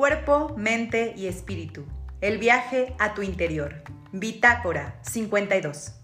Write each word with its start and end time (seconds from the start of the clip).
Cuerpo, 0.00 0.54
mente 0.56 1.12
y 1.14 1.26
espíritu. 1.26 1.84
El 2.22 2.38
viaje 2.38 2.94
a 2.98 3.12
tu 3.12 3.20
interior. 3.20 3.82
Bitácora 4.12 4.98
52. 5.02 5.99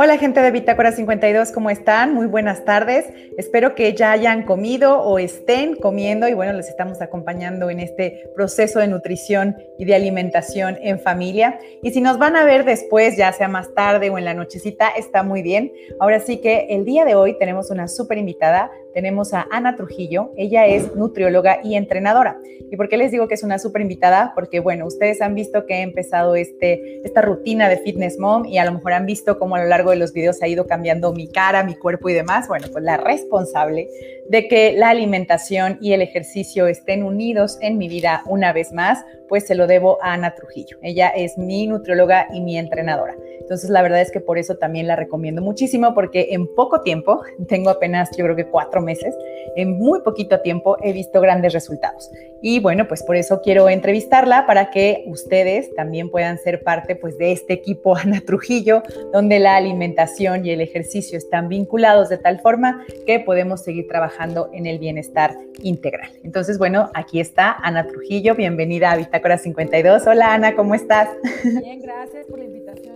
Hola 0.00 0.16
gente 0.16 0.40
de 0.40 0.52
Bitácora 0.52 0.92
52, 0.92 1.50
¿cómo 1.50 1.70
están? 1.70 2.14
Muy 2.14 2.28
buenas 2.28 2.64
tardes. 2.64 3.06
Espero 3.36 3.74
que 3.74 3.94
ya 3.94 4.12
hayan 4.12 4.44
comido 4.44 5.02
o 5.02 5.18
estén 5.18 5.74
comiendo 5.74 6.28
y 6.28 6.34
bueno, 6.34 6.52
les 6.52 6.68
estamos 6.68 7.02
acompañando 7.02 7.68
en 7.68 7.80
este 7.80 8.30
proceso 8.32 8.78
de 8.78 8.86
nutrición 8.86 9.56
y 9.76 9.86
de 9.86 9.96
alimentación 9.96 10.78
en 10.82 11.00
familia. 11.00 11.58
Y 11.82 11.90
si 11.90 12.00
nos 12.00 12.16
van 12.16 12.36
a 12.36 12.44
ver 12.44 12.64
después, 12.64 13.16
ya 13.16 13.32
sea 13.32 13.48
más 13.48 13.74
tarde 13.74 14.08
o 14.08 14.18
en 14.18 14.24
la 14.24 14.34
nochecita, 14.34 14.88
está 14.90 15.24
muy 15.24 15.42
bien. 15.42 15.72
Ahora 15.98 16.20
sí 16.20 16.36
que 16.36 16.68
el 16.70 16.84
día 16.84 17.04
de 17.04 17.16
hoy 17.16 17.36
tenemos 17.36 17.72
una 17.72 17.88
súper 17.88 18.18
invitada, 18.18 18.70
tenemos 18.98 19.32
a 19.32 19.46
Ana 19.52 19.76
Trujillo. 19.76 20.32
Ella 20.36 20.66
es 20.66 20.96
nutrióloga 20.96 21.60
y 21.62 21.76
entrenadora. 21.76 22.40
¿Y 22.68 22.76
por 22.76 22.88
qué 22.88 22.96
les 22.96 23.12
digo 23.12 23.28
que 23.28 23.34
es 23.34 23.44
una 23.44 23.60
súper 23.60 23.80
invitada? 23.80 24.32
Porque, 24.34 24.58
bueno, 24.58 24.86
ustedes 24.86 25.22
han 25.22 25.36
visto 25.36 25.66
que 25.66 25.74
he 25.74 25.82
empezado 25.82 26.34
este, 26.34 27.00
esta 27.04 27.22
rutina 27.22 27.68
de 27.68 27.76
Fitness 27.76 28.18
Mom 28.18 28.44
y 28.44 28.58
a 28.58 28.64
lo 28.64 28.72
mejor 28.72 28.94
han 28.94 29.06
visto 29.06 29.38
cómo 29.38 29.54
a 29.54 29.62
lo 29.62 29.68
largo 29.68 29.90
de 29.90 29.98
los 29.98 30.12
videos 30.12 30.42
ha 30.42 30.48
ido 30.48 30.66
cambiando 30.66 31.12
mi 31.12 31.28
cara, 31.28 31.62
mi 31.62 31.76
cuerpo 31.76 32.08
y 32.08 32.12
demás. 32.12 32.48
Bueno, 32.48 32.66
pues 32.72 32.82
la 32.82 32.96
responsable 32.96 33.88
de 34.28 34.48
que 34.48 34.72
la 34.72 34.88
alimentación 34.88 35.78
y 35.80 35.92
el 35.92 36.02
ejercicio 36.02 36.66
estén 36.66 37.04
unidos 37.04 37.56
en 37.60 37.78
mi 37.78 37.88
vida 37.88 38.24
una 38.26 38.52
vez 38.52 38.72
más, 38.72 39.04
pues 39.28 39.46
se 39.46 39.54
lo 39.54 39.66
debo 39.66 39.98
a 40.02 40.14
Ana 40.14 40.34
Trujillo. 40.34 40.78
Ella 40.82 41.08
es 41.08 41.38
mi 41.38 41.66
nutrióloga 41.66 42.26
y 42.32 42.40
mi 42.40 42.58
entrenadora. 42.58 43.14
Entonces, 43.48 43.70
la 43.70 43.80
verdad 43.80 44.02
es 44.02 44.10
que 44.10 44.20
por 44.20 44.36
eso 44.36 44.56
también 44.56 44.86
la 44.86 44.94
recomiendo 44.94 45.40
muchísimo, 45.40 45.94
porque 45.94 46.28
en 46.32 46.54
poco 46.54 46.82
tiempo, 46.82 47.22
tengo 47.48 47.70
apenas 47.70 48.10
yo 48.16 48.24
creo 48.24 48.36
que 48.36 48.46
cuatro 48.46 48.82
meses, 48.82 49.14
en 49.56 49.78
muy 49.78 50.02
poquito 50.02 50.40
tiempo 50.40 50.76
he 50.82 50.92
visto 50.92 51.20
grandes 51.20 51.54
resultados. 51.54 52.10
Y 52.42 52.60
bueno, 52.60 52.86
pues 52.86 53.02
por 53.02 53.16
eso 53.16 53.40
quiero 53.40 53.68
entrevistarla 53.68 54.46
para 54.46 54.70
que 54.70 55.02
ustedes 55.06 55.74
también 55.74 56.10
puedan 56.10 56.38
ser 56.38 56.62
parte 56.62 56.94
pues 56.94 57.16
de 57.16 57.32
este 57.32 57.54
equipo 57.54 57.96
Ana 58.04 58.20
Trujillo, 58.20 58.82
donde 59.12 59.38
la 59.38 59.56
alimentación 59.56 60.44
y 60.44 60.50
el 60.50 60.60
ejercicio 60.60 61.16
están 61.16 61.48
vinculados 61.48 62.10
de 62.10 62.18
tal 62.18 62.40
forma 62.40 62.84
que 63.06 63.18
podemos 63.20 63.62
seguir 63.62 63.88
trabajando 63.88 64.50
en 64.52 64.66
el 64.66 64.78
bienestar 64.78 65.34
integral. 65.62 66.10
Entonces, 66.22 66.58
bueno, 66.58 66.90
aquí 66.94 67.18
está 67.18 67.56
Ana 67.62 67.86
Trujillo, 67.86 68.34
bienvenida 68.34 68.90
a 68.90 68.96
Bitácora 69.18 69.38
52. 69.38 70.06
Hola 70.06 70.32
Ana, 70.32 70.54
¿cómo 70.54 70.76
estás? 70.76 71.08
Bien, 71.42 71.82
gracias 71.82 72.24
por 72.26 72.38
la 72.38 72.44
invitación. 72.44 72.94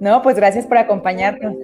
No, 0.00 0.20
pues 0.20 0.34
gracias 0.34 0.66
por 0.66 0.78
acompañarnos. 0.78 1.54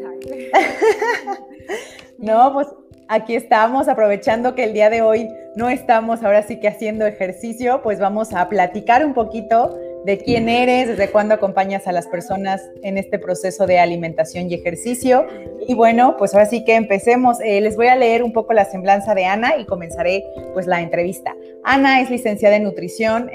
no, 2.18 2.52
pues 2.52 2.68
aquí 3.08 3.34
estamos 3.34 3.88
aprovechando 3.88 4.54
que 4.54 4.62
el 4.62 4.74
día 4.74 4.90
de 4.90 5.02
hoy 5.02 5.28
no 5.56 5.68
estamos 5.68 6.22
ahora 6.22 6.44
sí 6.44 6.60
que 6.60 6.68
haciendo 6.68 7.04
ejercicio, 7.04 7.82
pues 7.82 7.98
vamos 7.98 8.32
a 8.32 8.48
platicar 8.48 9.04
un 9.04 9.12
poquito 9.12 9.76
de 10.04 10.18
quién 10.18 10.48
eres, 10.48 10.88
desde 10.88 11.10
cuándo 11.10 11.34
acompañas 11.34 11.86
a 11.86 11.92
las 11.92 12.06
personas 12.06 12.62
en 12.82 12.98
este 12.98 13.18
proceso 13.18 13.66
de 13.66 13.78
alimentación 13.78 14.50
y 14.50 14.54
ejercicio. 14.54 15.26
Y 15.66 15.74
bueno, 15.74 16.16
pues 16.18 16.34
ahora 16.34 16.46
sí 16.46 16.64
que 16.64 16.74
empecemos. 16.74 17.38
Eh, 17.40 17.60
les 17.60 17.76
voy 17.76 17.88
a 17.88 17.96
leer 17.96 18.22
un 18.22 18.32
poco 18.32 18.52
la 18.52 18.64
semblanza 18.64 19.14
de 19.14 19.26
Ana 19.26 19.56
y 19.58 19.64
comenzaré 19.66 20.24
pues 20.52 20.66
la 20.66 20.80
entrevista. 20.80 21.34
Ana 21.62 22.00
es 22.00 22.10
licenciada 22.10 22.56
en 22.56 22.64
nutrición 22.64 23.30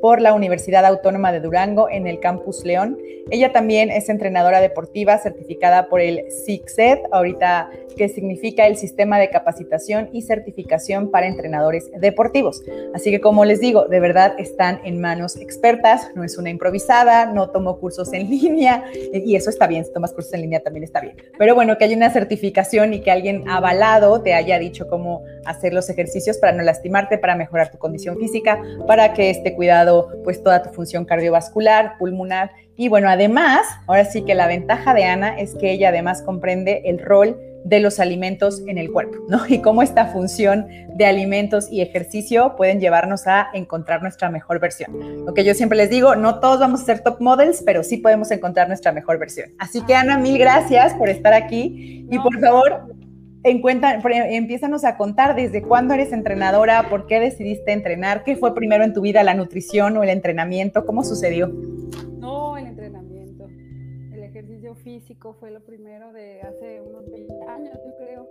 por 0.00 0.20
la 0.20 0.32
Universidad 0.32 0.86
Autónoma 0.86 1.32
de 1.32 1.40
Durango 1.40 1.90
en 1.90 2.06
el 2.06 2.20
Campus 2.20 2.64
León. 2.64 2.98
Ella 3.30 3.52
también 3.52 3.90
es 3.90 4.08
entrenadora 4.08 4.60
deportiva 4.60 5.18
certificada 5.18 5.88
por 5.88 6.00
el 6.00 6.30
SICSED, 6.30 6.98
ahorita 7.10 7.70
que 7.96 8.08
significa 8.08 8.66
el 8.66 8.76
Sistema 8.76 9.18
de 9.18 9.30
Capacitación 9.30 10.08
y 10.12 10.22
Certificación 10.22 11.10
para 11.10 11.26
Entrenadores 11.26 11.90
Deportivos. 11.98 12.62
Así 12.94 13.10
que 13.10 13.20
como 13.20 13.44
les 13.44 13.60
digo, 13.60 13.86
de 13.86 14.00
verdad 14.00 14.34
están 14.38 14.80
en 14.84 15.00
manos 15.00 15.36
expertas, 15.36 16.05
no 16.14 16.24
es 16.24 16.38
una 16.38 16.50
improvisada, 16.50 17.26
no 17.26 17.50
tomo 17.50 17.78
cursos 17.78 18.12
en 18.12 18.28
línea 18.30 18.84
y 19.12 19.36
eso 19.36 19.50
está 19.50 19.66
bien, 19.66 19.84
si 19.84 19.92
tomas 19.92 20.12
cursos 20.12 20.32
en 20.34 20.42
línea 20.42 20.60
también 20.60 20.84
está 20.84 21.00
bien. 21.00 21.16
Pero 21.38 21.54
bueno, 21.54 21.76
que 21.78 21.84
hay 21.84 21.94
una 21.94 22.10
certificación 22.10 22.94
y 22.94 23.00
que 23.00 23.10
alguien 23.10 23.48
avalado 23.48 24.22
te 24.22 24.34
haya 24.34 24.58
dicho 24.58 24.88
cómo 24.88 25.22
hacer 25.44 25.72
los 25.72 25.88
ejercicios 25.88 26.38
para 26.38 26.52
no 26.52 26.62
lastimarte, 26.62 27.18
para 27.18 27.36
mejorar 27.36 27.70
tu 27.70 27.78
condición 27.78 28.18
física, 28.18 28.60
para 28.86 29.12
que 29.12 29.30
esté 29.30 29.54
cuidado 29.54 30.08
pues 30.24 30.42
toda 30.42 30.62
tu 30.62 30.70
función 30.70 31.04
cardiovascular, 31.04 31.98
pulmonar 31.98 32.50
y 32.78 32.88
bueno, 32.88 33.08
además, 33.08 33.66
ahora 33.86 34.04
sí 34.04 34.22
que 34.22 34.34
la 34.34 34.46
ventaja 34.46 34.92
de 34.92 35.04
Ana 35.04 35.38
es 35.38 35.54
que 35.54 35.72
ella 35.72 35.88
además 35.88 36.20
comprende 36.20 36.82
el 36.84 36.98
rol 36.98 37.40
de 37.66 37.80
los 37.80 37.98
alimentos 37.98 38.62
en 38.68 38.78
el 38.78 38.92
cuerpo, 38.92 39.18
¿no? 39.28 39.40
Y 39.48 39.60
cómo 39.60 39.82
esta 39.82 40.06
función 40.06 40.66
de 40.94 41.04
alimentos 41.04 41.70
y 41.70 41.80
ejercicio 41.80 42.54
pueden 42.56 42.80
llevarnos 42.80 43.26
a 43.26 43.48
encontrar 43.54 44.02
nuestra 44.02 44.30
mejor 44.30 44.60
versión. 44.60 45.24
Lo 45.26 45.34
que 45.34 45.44
yo 45.44 45.52
siempre 45.52 45.76
les 45.76 45.90
digo, 45.90 46.14
no 46.14 46.38
todos 46.38 46.60
vamos 46.60 46.82
a 46.82 46.84
ser 46.84 47.00
top 47.00 47.20
models, 47.20 47.62
pero 47.66 47.82
sí 47.82 47.96
podemos 47.96 48.30
encontrar 48.30 48.68
nuestra 48.68 48.92
mejor 48.92 49.18
versión. 49.18 49.50
Así 49.58 49.82
que 49.82 49.94
Ana, 49.94 50.16
mil 50.16 50.38
gracias 50.38 50.94
por 50.94 51.08
estar 51.08 51.32
aquí 51.34 52.06
y 52.08 52.18
por 52.20 52.38
favor, 52.40 52.94
empiezanos 53.42 54.84
a 54.84 54.96
contar 54.96 55.34
desde 55.34 55.62
cuándo 55.62 55.94
eres 55.94 56.12
entrenadora, 56.12 56.88
por 56.88 57.06
qué 57.06 57.18
decidiste 57.18 57.72
entrenar, 57.72 58.22
qué 58.22 58.36
fue 58.36 58.54
primero 58.54 58.84
en 58.84 58.92
tu 58.92 59.00
vida, 59.00 59.24
la 59.24 59.34
nutrición 59.34 59.96
o 59.96 60.04
el 60.04 60.10
entrenamiento, 60.10 60.86
cómo 60.86 61.02
sucedió. 61.02 61.52
Físico 65.00 65.34
fue 65.34 65.50
lo 65.50 65.60
primero 65.60 66.10
de 66.14 66.40
hace 66.40 66.80
unos 66.80 67.10
20 67.10 67.42
años, 67.42 67.78
yo 67.84 67.94
creo, 67.96 68.26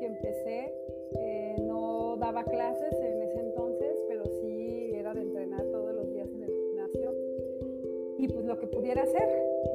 que 0.00 0.06
empecé. 0.06 0.74
Eh, 1.20 1.56
no 1.60 2.16
daba 2.16 2.42
clases 2.42 2.92
en 2.94 3.22
ese 3.22 3.38
entonces, 3.38 3.96
pero 4.08 4.24
sí 4.26 4.90
era 4.92 5.14
de 5.14 5.22
entrenar 5.22 5.62
todos 5.66 5.94
los 5.94 6.12
días 6.12 6.28
en 6.28 6.42
el 6.42 6.50
gimnasio. 6.50 7.14
Y 8.18 8.26
pues 8.26 8.44
lo 8.44 8.58
que 8.58 8.66
pudiera 8.66 9.04
hacer, 9.04 9.28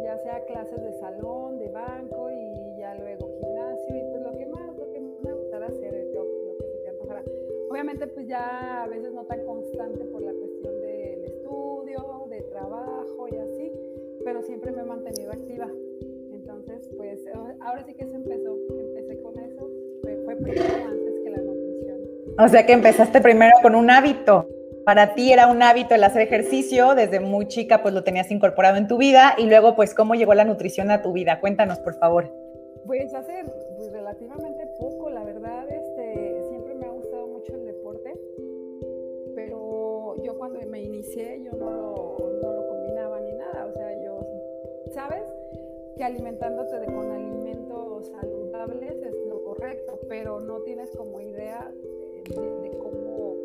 ya 0.04 0.18
sea 0.18 0.44
clases 0.44 0.84
de 0.84 0.92
salón, 1.00 1.58
de 1.58 1.70
banco 1.70 2.30
y 2.30 2.80
ya 2.80 2.96
luego 2.96 3.30
gimnasio 3.40 3.96
y 3.96 4.04
pues 4.12 4.22
lo 4.22 4.38
que 4.38 4.46
más, 4.48 4.78
lo 4.78 4.92
que 4.92 5.00
más 5.00 5.22
me 5.24 5.34
gustara 5.36 5.68
hacer, 5.68 6.12
lo 6.14 6.24
que 6.60 6.66
se 6.68 6.78
te 6.84 6.90
antojara. 6.90 7.24
Obviamente 7.70 8.08
pues 8.08 8.28
ya 8.28 8.84
a 8.84 8.88
veces 8.88 9.14
no 9.14 9.24
tan 9.24 9.46
constante 9.46 10.04
por 10.04 10.22
la 10.22 10.34
cuestión 10.34 10.82
del 10.82 11.24
estudio, 11.24 12.26
de 12.30 12.42
trabajo 12.42 13.28
y 13.32 13.38
así, 13.38 13.72
pero 14.26 14.42
siempre 14.42 14.72
me 14.72 14.82
he 14.82 14.86
mantenido 14.86 15.32
activa. 15.32 15.65
Ahora 17.76 17.88
sí 17.88 17.94
que 17.94 18.08
se 18.08 18.16
empezó, 18.16 18.58
empecé 18.80 19.22
con 19.22 19.38
eso, 19.38 19.70
fue, 20.02 20.16
fue 20.24 20.36
primero 20.38 20.76
antes 20.88 21.14
que 21.22 21.30
la 21.30 21.40
nutrición. 21.40 22.00
O 22.40 22.48
sea 22.48 22.66
que 22.66 22.72
empezaste 22.72 23.20
primero 23.20 23.52
con 23.62 23.76
un 23.76 23.90
hábito. 23.90 24.48
Para 24.86 25.14
ti 25.14 25.34
era 25.34 25.48
un 25.48 25.62
hábito 25.62 25.94
el 25.94 26.02
hacer 26.06 26.22
ejercicio, 26.22 26.96
desde 26.96 27.20
muy 27.20 27.50
chica 27.50 27.82
pues 27.82 27.94
lo 27.94 28.06
tenías 28.06 28.32
incorporado 28.32 28.78
en 28.78 28.88
tu 28.88 28.98
vida 28.98 29.36
y 29.38 29.50
luego 29.50 29.76
pues 29.76 29.94
cómo 29.94 30.16
llegó 30.16 30.34
la 30.36 30.46
nutrición 30.46 30.90
a 30.90 31.02
tu 31.02 31.12
vida. 31.12 31.42
Cuéntanos 31.42 31.80
por 31.80 31.96
favor. 31.96 32.32
Pues 32.86 33.14
hace 33.14 33.44
pues, 33.76 33.92
relativamente 33.92 34.68
poco, 34.80 35.10
la 35.10 35.26
verdad, 35.26 35.68
este, 35.70 36.44
siempre 36.48 36.76
me 36.76 36.86
ha 36.86 36.92
gustado 36.92 37.28
mucho 37.28 37.56
el 37.56 37.66
deporte, 37.66 38.14
pero 39.36 40.16
yo 40.24 40.38
cuando 40.38 40.62
me 40.70 40.82
inicié 40.82 41.44
yo 41.44 41.52
no 41.60 41.70
lo, 41.70 42.18
no 42.42 42.54
lo 42.54 42.68
combinaba 42.70 43.20
ni 43.20 43.34
nada, 43.34 43.66
o 43.66 43.74
sea, 43.74 44.02
yo, 44.02 44.26
¿sabes? 44.94 45.24
Que 45.98 46.04
alimentándote 46.04 46.80
de, 46.80 46.86
con 46.86 47.12
saludables 48.08 48.96
es 49.02 49.16
lo 49.28 49.44
correcto, 49.44 50.00
pero 50.08 50.40
no 50.40 50.62
tienes 50.62 50.90
como 50.96 51.20
idea 51.22 51.72
de, 52.30 52.78
cómo 52.78 53.36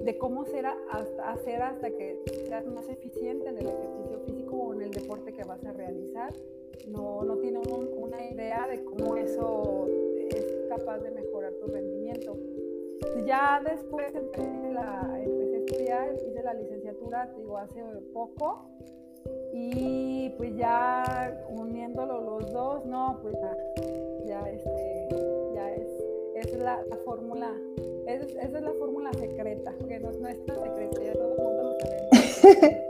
de 0.00 0.18
cómo 0.18 0.44
ser 0.44 0.66
hasta, 0.66 1.30
hacer 1.30 1.62
hasta 1.62 1.90
que 1.90 2.18
seas 2.46 2.66
más 2.66 2.88
eficiente 2.88 3.48
en 3.48 3.58
el 3.58 3.66
ejercicio 3.66 4.18
físico 4.26 4.56
o 4.56 4.74
en 4.74 4.82
el 4.82 4.90
deporte 4.90 5.32
que 5.32 5.44
vas 5.44 5.64
a 5.64 5.72
realizar. 5.72 6.32
No, 6.88 7.22
no 7.22 7.36
tiene 7.38 7.58
un, 7.58 7.88
una 7.96 8.24
idea 8.24 8.66
de 8.66 8.82
cómo 8.84 9.16
eso 9.16 9.86
es 10.30 10.44
capaz 10.68 10.98
de 10.98 11.10
mejorar 11.10 11.52
tu 11.54 11.66
rendimiento. 11.66 12.36
Ya 13.26 13.62
después 13.64 14.14
empecé, 14.14 14.46
empecé 14.46 15.56
a 15.56 15.58
estudiar, 15.58 16.16
hice 16.26 16.42
la 16.42 16.54
licenciatura, 16.54 17.32
digo, 17.36 17.58
hace 17.58 17.82
poco, 18.12 18.68
y 19.52 20.30
pues 20.38 20.56
ya 20.56 21.34
uniéndolo 21.48 22.20
los 22.20 22.52
dos, 22.52 22.84
no, 22.86 23.18
pues 23.22 23.34
ya, 23.40 23.56
ya, 24.26 24.50
este, 24.50 25.08
ya 25.54 25.70
es, 25.72 26.46
es 26.46 26.58
la, 26.58 26.82
la 26.88 26.96
fórmula 27.04 27.50
es, 28.06 28.22
esa 28.34 28.58
es 28.58 28.62
la 28.64 28.72
fórmula 28.78 29.10
secreta, 29.12 29.72
que 29.88 30.00
no, 30.00 30.10
no 30.12 30.28
es 30.28 30.44
tan 30.46 30.56
secreta, 30.62 31.02
ya 31.02 31.12
todo 31.12 31.32
el 31.34 31.38
mundo 31.38 31.62
lo 31.62 31.80
sabe. 31.80 32.82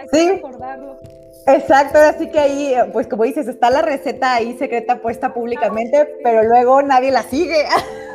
Hay 0.00 0.06
que 0.08 0.16
Sí. 0.16 0.30
recordarlo. 0.30 0.96
Exacto, 1.48 1.98
así 1.98 2.28
que 2.30 2.38
ahí, 2.40 2.74
pues 2.92 3.06
como 3.06 3.22
dices, 3.24 3.46
está 3.46 3.70
la 3.70 3.82
receta 3.82 4.34
ahí 4.34 4.56
secreta 4.58 5.00
puesta 5.00 5.32
públicamente, 5.34 6.16
pero 6.22 6.42
luego 6.42 6.82
nadie 6.82 7.10
la 7.12 7.22
sigue. 7.22 7.64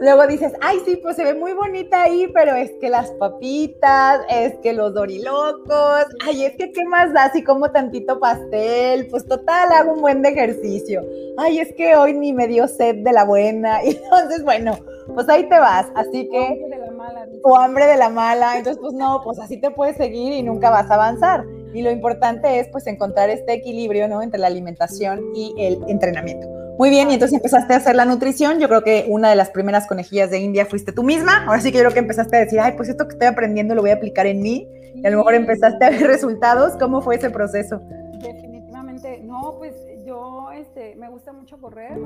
Luego 0.00 0.26
dices, 0.26 0.52
ay, 0.60 0.78
sí, 0.84 0.96
pues 0.96 1.16
se 1.16 1.24
ve 1.24 1.34
muy 1.34 1.52
bonita 1.52 2.02
ahí, 2.02 2.28
pero 2.32 2.54
es 2.54 2.72
que 2.80 2.88
las 2.88 3.10
papitas, 3.12 4.20
es 4.28 4.54
que 4.62 4.72
los 4.72 4.94
dorilocos, 4.94 6.06
ay, 6.26 6.44
es 6.44 6.56
que 6.56 6.72
qué 6.72 6.84
más 6.84 7.12
da 7.12 7.30
si 7.32 7.42
como 7.42 7.70
tantito 7.70 8.18
pastel, 8.18 9.06
pues 9.08 9.26
total, 9.26 9.72
hago 9.72 9.92
un 9.92 10.00
buen 10.00 10.22
de 10.22 10.30
ejercicio. 10.30 11.02
Ay, 11.36 11.58
es 11.58 11.72
que 11.74 11.96
hoy 11.96 12.14
ni 12.14 12.32
me 12.32 12.46
dio 12.46 12.68
sed 12.68 12.96
de 12.96 13.12
la 13.12 13.24
buena. 13.24 13.84
Y 13.84 13.90
entonces, 14.04 14.44
bueno, 14.44 14.78
pues 15.14 15.28
ahí 15.28 15.48
te 15.48 15.58
vas. 15.58 15.86
Así 15.94 16.28
que... 16.28 16.38
O 16.38 16.46
hambre 16.46 16.68
de 16.68 16.78
la 16.78 16.90
mala. 16.92 17.26
O 17.42 17.56
hambre 17.56 17.86
de 17.86 17.96
la 17.96 18.08
mala. 18.08 18.58
Entonces, 18.58 18.80
pues 18.80 18.94
no, 18.94 19.20
pues 19.24 19.38
así 19.38 19.60
te 19.60 19.70
puedes 19.70 19.96
seguir 19.96 20.32
y 20.32 20.42
nunca 20.42 20.70
vas 20.70 20.90
a 20.90 20.94
avanzar. 20.94 21.44
Y 21.72 21.82
lo 21.82 21.90
importante 21.90 22.60
es 22.60 22.68
pues 22.68 22.86
encontrar 22.86 23.30
este 23.30 23.52
equilibrio, 23.52 24.06
¿no? 24.06 24.22
Entre 24.22 24.38
la 24.38 24.46
alimentación 24.46 25.32
y 25.34 25.54
el 25.58 25.78
entrenamiento. 25.88 26.53
Muy 26.76 26.90
bien, 26.90 27.08
y 27.10 27.14
entonces 27.14 27.36
empezaste 27.36 27.72
a 27.72 27.76
hacer 27.76 27.94
la 27.94 28.04
nutrición. 28.04 28.58
Yo 28.58 28.68
creo 28.68 28.82
que 28.82 29.06
una 29.08 29.30
de 29.30 29.36
las 29.36 29.50
primeras 29.50 29.86
conejillas 29.86 30.30
de 30.30 30.40
India 30.40 30.66
fuiste 30.66 30.92
tú 30.92 31.04
misma. 31.04 31.44
Ahora 31.46 31.60
sí 31.60 31.70
que 31.70 31.78
yo 31.78 31.84
creo 31.84 31.94
que 31.94 32.00
empezaste 32.00 32.36
a 32.36 32.40
decir, 32.40 32.58
ay, 32.58 32.72
pues 32.76 32.88
esto 32.88 33.06
que 33.06 33.12
estoy 33.12 33.28
aprendiendo 33.28 33.76
lo 33.76 33.82
voy 33.82 33.90
a 33.90 33.94
aplicar 33.94 34.26
en 34.26 34.40
mí. 34.40 34.66
Y 34.94 35.06
a 35.06 35.10
lo 35.10 35.18
mejor 35.18 35.34
empezaste 35.34 35.84
a 35.84 35.90
ver 35.90 36.02
resultados. 36.06 36.76
¿Cómo 36.78 37.00
fue 37.00 37.14
ese 37.16 37.30
proceso? 37.30 37.80
Definitivamente. 38.20 39.20
No, 39.22 39.54
pues 39.58 39.74
yo 40.04 40.50
este, 40.50 40.96
me 40.96 41.08
gusta 41.10 41.32
mucho 41.32 41.60
correr 41.60 41.96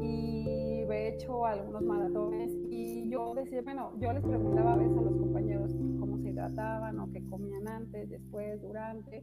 y 0.00 0.84
he 0.90 1.08
hecho 1.08 1.44
algunos 1.44 1.82
maratones. 1.82 2.50
Y 2.70 3.10
yo 3.10 3.34
decía, 3.34 3.60
bueno, 3.62 3.92
yo 3.98 4.12
les 4.12 4.22
preguntaba 4.22 4.72
a 4.72 4.76
veces 4.76 4.96
a 4.96 5.02
los 5.02 5.16
compañeros 5.16 5.70
cómo 6.00 6.18
se 6.18 6.30
hidrataban 6.30 6.98
o 6.98 7.10
qué 7.12 7.22
comían 7.28 7.68
antes, 7.68 8.08
después, 8.08 8.60
durante 8.62 9.22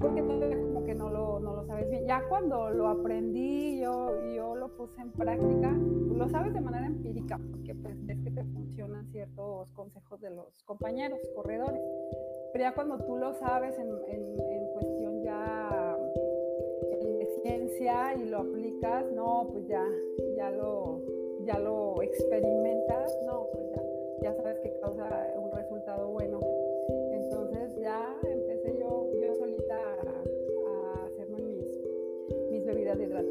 porque 0.00 0.22
todavía 0.22 0.58
como 0.58 0.82
que 0.84 0.94
no 0.94 1.10
lo, 1.10 1.40
no 1.40 1.54
lo 1.54 1.64
sabes 1.66 1.90
bien. 1.90 2.06
Ya 2.06 2.26
cuando 2.28 2.70
lo 2.70 2.88
aprendí, 2.88 3.78
yo, 3.80 4.18
yo 4.34 4.56
lo 4.56 4.68
puse 4.74 5.00
en 5.02 5.12
práctica, 5.12 5.70
lo 5.70 6.28
sabes 6.28 6.54
de 6.54 6.60
manera 6.60 6.86
empírica, 6.86 7.38
porque 7.50 7.74
pues 7.74 7.96
es 8.08 8.18
que 8.18 8.30
te 8.30 8.44
funcionan 8.44 9.06
ciertos 9.12 9.70
consejos 9.72 10.20
de 10.20 10.30
los 10.30 10.62
compañeros, 10.64 11.20
corredores. 11.36 11.82
Pero 12.52 12.64
ya 12.64 12.74
cuando 12.74 12.98
tú 13.04 13.16
lo 13.16 13.34
sabes 13.34 13.78
en, 13.78 13.90
en, 14.08 14.40
en 14.40 14.66
cuestión 14.72 15.22
ya 15.22 15.96
de 17.00 17.28
ciencia 17.42 18.14
y 18.14 18.28
lo 18.28 18.38
aplicas, 18.38 19.04
no, 19.12 19.48
pues 19.52 19.68
ya, 19.68 19.84
ya 20.36 20.50
lo, 20.50 21.02
ya 21.44 21.58
lo 21.58 22.00
experimentas, 22.02 23.16
no, 23.26 23.46
pues 23.52 23.66
ya, 23.70 23.82
ya 24.22 24.34
sabes 24.34 24.58
que 24.60 24.72
causa 24.80 25.34
un 25.36 25.49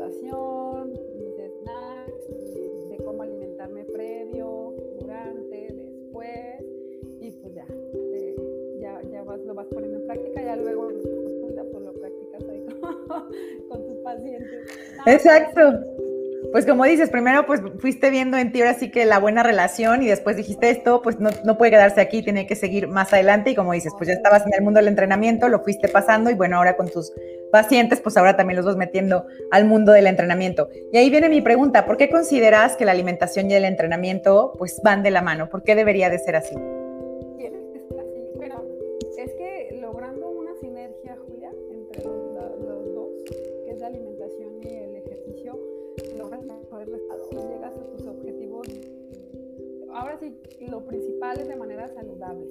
de 0.10 0.18
hidratación, 0.18 0.92
mis 0.92 1.36
snacks, 1.62 2.90
de 2.90 2.98
cómo 3.04 3.24
alimentarme 3.24 3.84
previo, 3.86 4.74
durante, 5.00 5.74
después, 5.74 6.64
y 7.20 7.32
pues 7.32 7.54
ya, 7.54 7.66
eh, 7.70 8.36
ya, 8.80 9.02
ya 9.12 9.24
vas, 9.24 9.40
lo 9.42 9.54
vas 9.54 9.68
poniendo 9.68 10.00
en 10.00 10.08
práctica, 10.08 10.42
ya 10.42 10.56
luego 10.56 10.90
pues 11.72 11.84
lo 11.84 11.94
practicas 11.94 12.44
ahí 12.50 12.66
con, 13.70 13.86
tus 13.86 13.98
pacientes. 13.98 14.68
Exacto. 15.06 15.62
Pues 16.52 16.66
como 16.66 16.86
dices, 16.86 17.10
primero 17.10 17.46
pues 17.46 17.62
fuiste 17.80 18.10
viendo 18.10 18.38
en 18.38 18.52
ti 18.52 18.62
ahora 18.62 18.74
sí 18.74 18.90
que 18.90 19.06
la 19.06 19.20
buena 19.20 19.44
relación 19.44 20.02
y 20.02 20.08
después 20.08 20.38
dijiste 20.38 20.70
esto, 20.70 21.02
pues 21.02 21.20
no, 21.20 21.30
no, 21.44 21.58
puede 21.58 21.72
quedarse 21.72 22.02
aquí, 22.02 22.24
tiene 22.24 22.48
que 22.48 22.56
seguir 22.56 22.88
más 22.88 23.14
adelante 23.14 23.52
y 23.52 23.56
como 23.56 23.74
dices, 23.74 23.94
pues 23.98 24.08
ya 24.08 24.14
estabas 24.14 24.46
en 24.48 24.54
el 24.58 24.64
mundo 24.64 24.80
del 24.80 24.88
entrenamiento, 24.88 25.50
lo 25.50 25.60
fuiste 25.60 25.90
pasando 25.90 26.32
y 26.32 26.34
bueno, 26.34 26.58
ahora 26.58 26.76
con 26.76 26.90
tus 26.90 27.14
pacientes, 27.52 28.00
pues 28.02 28.18
ahora 28.18 28.36
también 28.36 28.58
los 28.58 28.66
vas 28.66 28.78
metiendo 28.78 29.26
al 29.52 29.66
mundo 29.66 29.92
del 29.92 30.08
entrenamiento. 30.08 30.70
Y 30.92 30.98
ahí 30.98 31.10
viene 31.10 31.30
mi 31.30 31.42
pregunta, 31.42 31.86
¿por 31.86 31.98
qué 31.98 32.10
consideras 32.10 32.76
que 32.76 32.86
la 32.86 32.92
alimentación 32.92 33.50
y 33.50 33.54
el 33.54 33.66
entrenamiento 33.66 34.54
pues 34.58 34.80
van 34.84 35.04
de 35.04 35.12
la 35.12 35.22
mano? 35.22 35.50
¿Por 35.50 35.64
qué 35.64 35.76
debería 35.76 36.10
de 36.10 36.20
ser 36.20 36.36
así? 36.36 36.56
Es 39.20 39.34
que 39.34 39.78
logrando 39.82 40.30
una 40.30 40.56
sinergia, 40.62 41.18
Julia, 41.28 41.52
entre 41.72 42.06
los, 42.06 42.94
dos, 42.94 43.10
que 43.66 43.72
es 43.72 43.80
la 43.80 43.88
alimentación 43.88 44.64
y 44.64 44.68
el 44.68 44.96
ejercicio, 44.96 45.60
logras 46.18 46.42
mejor 46.46 46.88
resultado, 46.88 47.50
llegas 47.50 47.74
a 47.74 47.98
tus 47.98 48.08
objetivos. 48.08 48.66
Ahora 49.92 50.18
sí, 50.22 50.34
lo 50.70 50.86
principal 50.86 51.38
es 51.42 51.50
de 51.50 51.56
manera 51.58 51.90
saludable, 51.90 52.46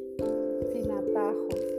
sin 0.74 0.90
atajos, 0.90 1.77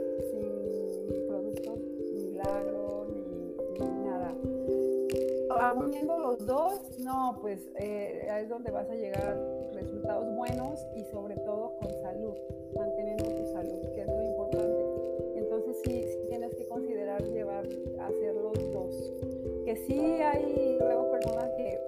uniendo 5.76 6.18
los 6.18 6.44
dos, 6.46 6.98
no, 6.98 7.38
pues 7.40 7.60
eh, 7.76 8.28
es 8.40 8.48
donde 8.48 8.70
vas 8.70 8.88
a 8.88 8.94
llegar 8.94 9.38
resultados 9.72 10.34
buenos 10.36 10.86
y 10.96 11.04
sobre 11.04 11.36
todo 11.36 11.76
con 11.80 11.90
salud, 12.02 12.34
manteniendo 12.74 13.24
tu 13.24 13.46
salud, 13.46 13.80
que 13.94 14.00
es 14.02 14.06
lo 14.06 14.22
importante. 14.22 14.84
Entonces 15.36 15.76
sí, 15.84 16.06
tienes 16.28 16.54
que 16.54 16.66
considerar 16.66 17.22
llevar, 17.22 17.64
hacer 17.64 18.34
los 18.34 18.72
dos. 18.72 19.12
Que 19.64 19.76
sí 19.76 20.00
hay 20.00 20.78
luego 20.80 21.10
personas 21.10 21.50
que 21.56 21.78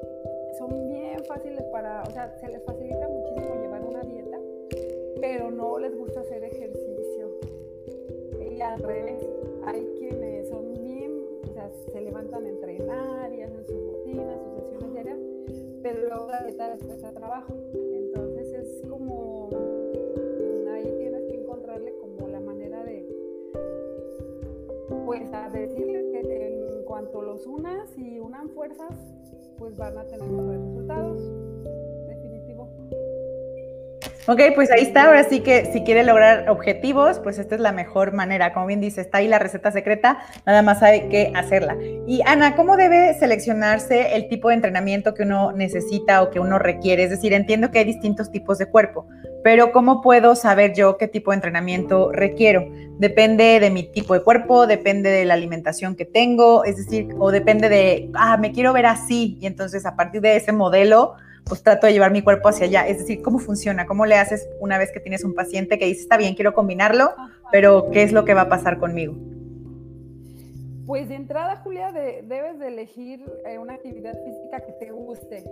son 0.58 0.88
bien 0.88 1.24
fáciles 1.24 1.62
para, 1.72 2.02
o 2.02 2.10
sea, 2.10 2.36
se 2.38 2.48
les 2.48 2.62
facilita 2.64 3.08
muchísimo 3.08 3.54
llevar 3.60 3.82
una 3.84 4.02
dieta, 4.02 4.38
pero 5.20 5.50
no 5.50 5.78
les 5.78 5.96
gusta 5.96 6.20
hacer 6.20 6.44
ejercicio. 6.44 7.30
Y 8.50 8.60
al 8.60 8.80
revés, 8.80 9.22
hay 9.64 9.84
quienes 9.98 10.48
son 10.48 10.72
bien, 10.72 11.24
o 11.48 11.52
sea, 11.52 11.70
se 11.90 12.00
levantan 12.00 12.44
a 12.44 12.48
pero 16.32 16.40
luego 16.40 16.40
la 16.40 16.42
dieta 16.42 16.70
después 16.70 17.04
a 17.04 17.12
trabajo. 17.12 17.54
Entonces 17.92 18.52
es 18.54 18.82
como, 18.88 19.50
ahí 20.72 20.94
tienes 20.98 21.24
que 21.28 21.40
encontrarle 21.40 21.94
como 21.98 22.28
la 22.28 22.40
manera 22.40 22.84
de, 22.84 23.06
pues 25.04 25.32
a 25.32 25.50
decirles 25.50 26.06
que 26.10 26.78
en 26.78 26.84
cuanto 26.84 27.22
los 27.22 27.46
unas 27.46 27.96
y 27.98 28.18
unan 28.18 28.48
fuerzas, 28.50 28.96
pues 29.58 29.76
van 29.76 29.98
a 29.98 30.06
tener 30.06 30.28
mejores 30.28 30.60
resultados. 30.60 31.51
Ok, 34.28 34.40
pues 34.54 34.70
ahí 34.70 34.82
está. 34.82 35.06
Ahora 35.06 35.24
sí 35.24 35.40
que 35.40 35.72
si 35.72 35.82
quiere 35.82 36.04
lograr 36.04 36.48
objetivos, 36.48 37.18
pues 37.18 37.40
esta 37.40 37.56
es 37.56 37.60
la 37.60 37.72
mejor 37.72 38.12
manera. 38.12 38.52
Como 38.52 38.66
bien 38.66 38.80
dice, 38.80 39.00
está 39.00 39.18
ahí 39.18 39.26
la 39.26 39.40
receta 39.40 39.72
secreta, 39.72 40.18
nada 40.46 40.62
más 40.62 40.80
hay 40.80 41.08
que 41.08 41.32
hacerla. 41.34 41.76
Y 42.06 42.22
Ana, 42.24 42.54
¿cómo 42.54 42.76
debe 42.76 43.14
seleccionarse 43.14 44.14
el 44.14 44.28
tipo 44.28 44.48
de 44.48 44.54
entrenamiento 44.54 45.12
que 45.14 45.24
uno 45.24 45.50
necesita 45.50 46.22
o 46.22 46.30
que 46.30 46.38
uno 46.38 46.60
requiere? 46.60 47.02
Es 47.02 47.10
decir, 47.10 47.32
entiendo 47.32 47.72
que 47.72 47.80
hay 47.80 47.84
distintos 47.84 48.30
tipos 48.30 48.58
de 48.58 48.66
cuerpo, 48.66 49.08
pero 49.42 49.72
¿cómo 49.72 50.00
puedo 50.02 50.36
saber 50.36 50.72
yo 50.72 50.98
qué 50.98 51.08
tipo 51.08 51.32
de 51.32 51.36
entrenamiento 51.36 52.12
requiero? 52.12 52.64
Depende 52.98 53.58
de 53.58 53.70
mi 53.70 53.82
tipo 53.90 54.14
de 54.14 54.22
cuerpo, 54.22 54.68
depende 54.68 55.10
de 55.10 55.24
la 55.24 55.34
alimentación 55.34 55.96
que 55.96 56.04
tengo, 56.04 56.62
es 56.62 56.76
decir, 56.76 57.08
o 57.18 57.32
depende 57.32 57.68
de, 57.68 58.08
ah, 58.14 58.36
me 58.36 58.52
quiero 58.52 58.72
ver 58.72 58.86
así, 58.86 59.36
y 59.40 59.46
entonces 59.46 59.84
a 59.84 59.96
partir 59.96 60.20
de 60.20 60.36
ese 60.36 60.52
modelo 60.52 61.16
pues 61.44 61.62
trato 61.62 61.86
de 61.86 61.92
llevar 61.92 62.12
mi 62.12 62.22
cuerpo 62.22 62.48
hacia 62.48 62.66
allá. 62.66 62.86
Es 62.86 62.98
decir, 62.98 63.22
¿cómo 63.22 63.38
funciona? 63.38 63.86
¿Cómo 63.86 64.06
le 64.06 64.16
haces 64.16 64.48
una 64.60 64.78
vez 64.78 64.92
que 64.92 65.00
tienes 65.00 65.24
un 65.24 65.34
paciente 65.34 65.78
que 65.78 65.86
dice, 65.86 66.02
está 66.02 66.16
bien, 66.16 66.34
quiero 66.34 66.54
combinarlo, 66.54 67.12
pero 67.50 67.90
¿qué 67.90 68.02
es 68.02 68.12
lo 68.12 68.24
que 68.24 68.34
va 68.34 68.42
a 68.42 68.48
pasar 68.48 68.78
conmigo? 68.78 69.14
Pues 70.86 71.08
de 71.08 71.14
entrada, 71.14 71.56
Julia, 71.56 71.92
debes 71.92 72.58
de 72.58 72.68
elegir 72.68 73.24
eh, 73.46 73.58
una 73.58 73.74
actividad 73.74 74.14
física 74.24 74.60
que 74.60 74.72
te 74.72 74.90
guste, 74.90 75.44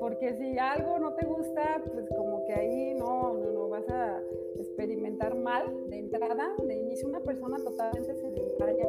porque 0.00 0.34
si 0.34 0.58
algo 0.58 0.98
no 0.98 1.12
te 1.14 1.26
gusta, 1.26 1.80
pues 1.92 2.06
como 2.16 2.44
que 2.46 2.52
ahí 2.52 2.94
no, 2.94 3.34
no, 3.34 3.52
no 3.52 3.68
vas 3.68 3.88
a 3.88 4.18
experimentar 4.58 5.34
mal 5.34 5.64
de 5.88 5.98
entrada, 5.98 6.48
de 6.66 6.74
inicio 6.76 7.08
una 7.08 7.20
persona 7.20 7.56
totalmente 7.58 8.14
sedentaria 8.16 8.86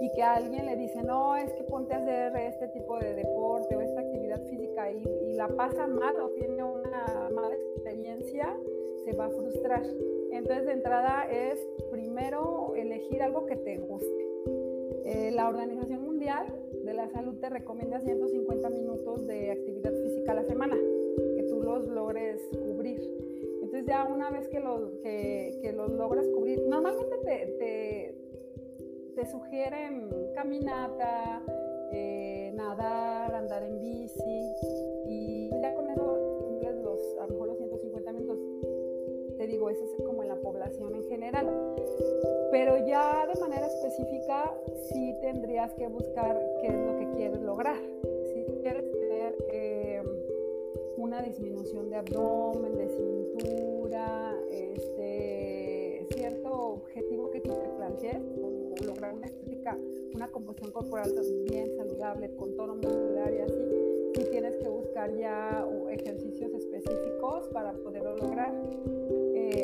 y 0.00 0.12
que 0.12 0.22
alguien 0.22 0.66
le 0.66 0.76
dice, 0.76 1.02
no, 1.02 1.36
es 1.36 1.52
que 1.52 1.64
ponte 1.64 1.94
a 1.94 1.98
hacer 1.98 2.36
este 2.36 2.68
tipo 2.68 2.98
de 2.98 3.14
deporte 3.14 3.76
o 3.76 3.80
esta 3.80 3.97
y, 4.92 5.30
y 5.30 5.34
la 5.34 5.48
pasa 5.48 5.86
mal 5.86 6.20
o 6.20 6.30
tiene 6.30 6.62
una 6.62 7.28
mala 7.34 7.54
experiencia, 7.54 8.56
se 9.04 9.12
va 9.12 9.26
a 9.26 9.30
frustrar. 9.30 9.82
Entonces, 10.30 10.66
de 10.66 10.72
entrada 10.72 11.28
es 11.30 11.58
primero 11.90 12.74
elegir 12.76 13.22
algo 13.22 13.46
que 13.46 13.56
te 13.56 13.78
guste. 13.78 14.28
Eh, 15.04 15.30
la 15.32 15.48
Organización 15.48 16.02
Mundial 16.02 16.46
de 16.84 16.94
la 16.94 17.08
Salud 17.08 17.36
te 17.40 17.48
recomienda 17.48 18.00
150 18.00 18.68
minutos 18.68 19.26
de 19.26 19.50
actividad 19.50 19.94
física 19.94 20.32
a 20.32 20.34
la 20.34 20.44
semana, 20.44 20.76
que 20.76 21.42
tú 21.48 21.62
los 21.62 21.88
logres 21.88 22.40
cubrir. 22.52 23.00
Entonces 23.54 23.86
ya 23.86 24.04
una 24.04 24.30
vez 24.30 24.48
que 24.48 24.60
los, 24.60 24.90
que, 25.02 25.58
que 25.62 25.72
los 25.72 25.90
logras 25.92 26.26
cubrir, 26.28 26.60
normalmente 26.68 27.16
te, 27.24 27.46
te, 27.58 28.14
te 29.14 29.26
sugieren 29.26 30.10
caminata, 30.34 31.42
Pero 42.58 42.76
ya 42.84 43.24
de 43.32 43.40
manera 43.40 43.68
específica 43.68 44.52
sí 44.88 45.14
tendrías 45.20 45.72
que 45.74 45.86
buscar 45.86 46.36
qué 46.60 46.66
es 46.66 46.74
lo 46.74 46.98
que 46.98 47.08
quieres 47.14 47.40
lograr. 47.40 47.76
Si 48.24 48.44
quieres 48.60 48.90
tener 48.90 49.36
eh, 49.52 50.02
una 50.96 51.22
disminución 51.22 51.88
de 51.88 51.96
abdomen, 51.98 52.74
de 52.76 52.88
cintura, 52.88 54.34
este, 54.50 56.04
cierto 56.12 56.50
objetivo 56.50 57.30
que 57.30 57.42
tú 57.42 57.50
te 57.50 57.68
plantees, 57.76 58.22
lograr 58.84 59.14
una 59.14 59.26
estética, 59.26 59.78
una 60.16 60.26
composición 60.26 60.72
corporal 60.72 61.14
bien 61.48 61.76
saludable, 61.76 62.34
con 62.34 62.56
tono 62.56 62.74
muscular 62.74 63.32
y 63.34 63.38
así, 63.38 63.62
si 64.16 64.30
tienes 64.32 64.56
que 64.56 64.68
buscar 64.68 65.16
ya 65.16 65.64
ejercicios 65.90 66.52
específicos 66.54 67.46
para 67.50 67.72
poderlo 67.74 68.16
lograr. 68.16 68.52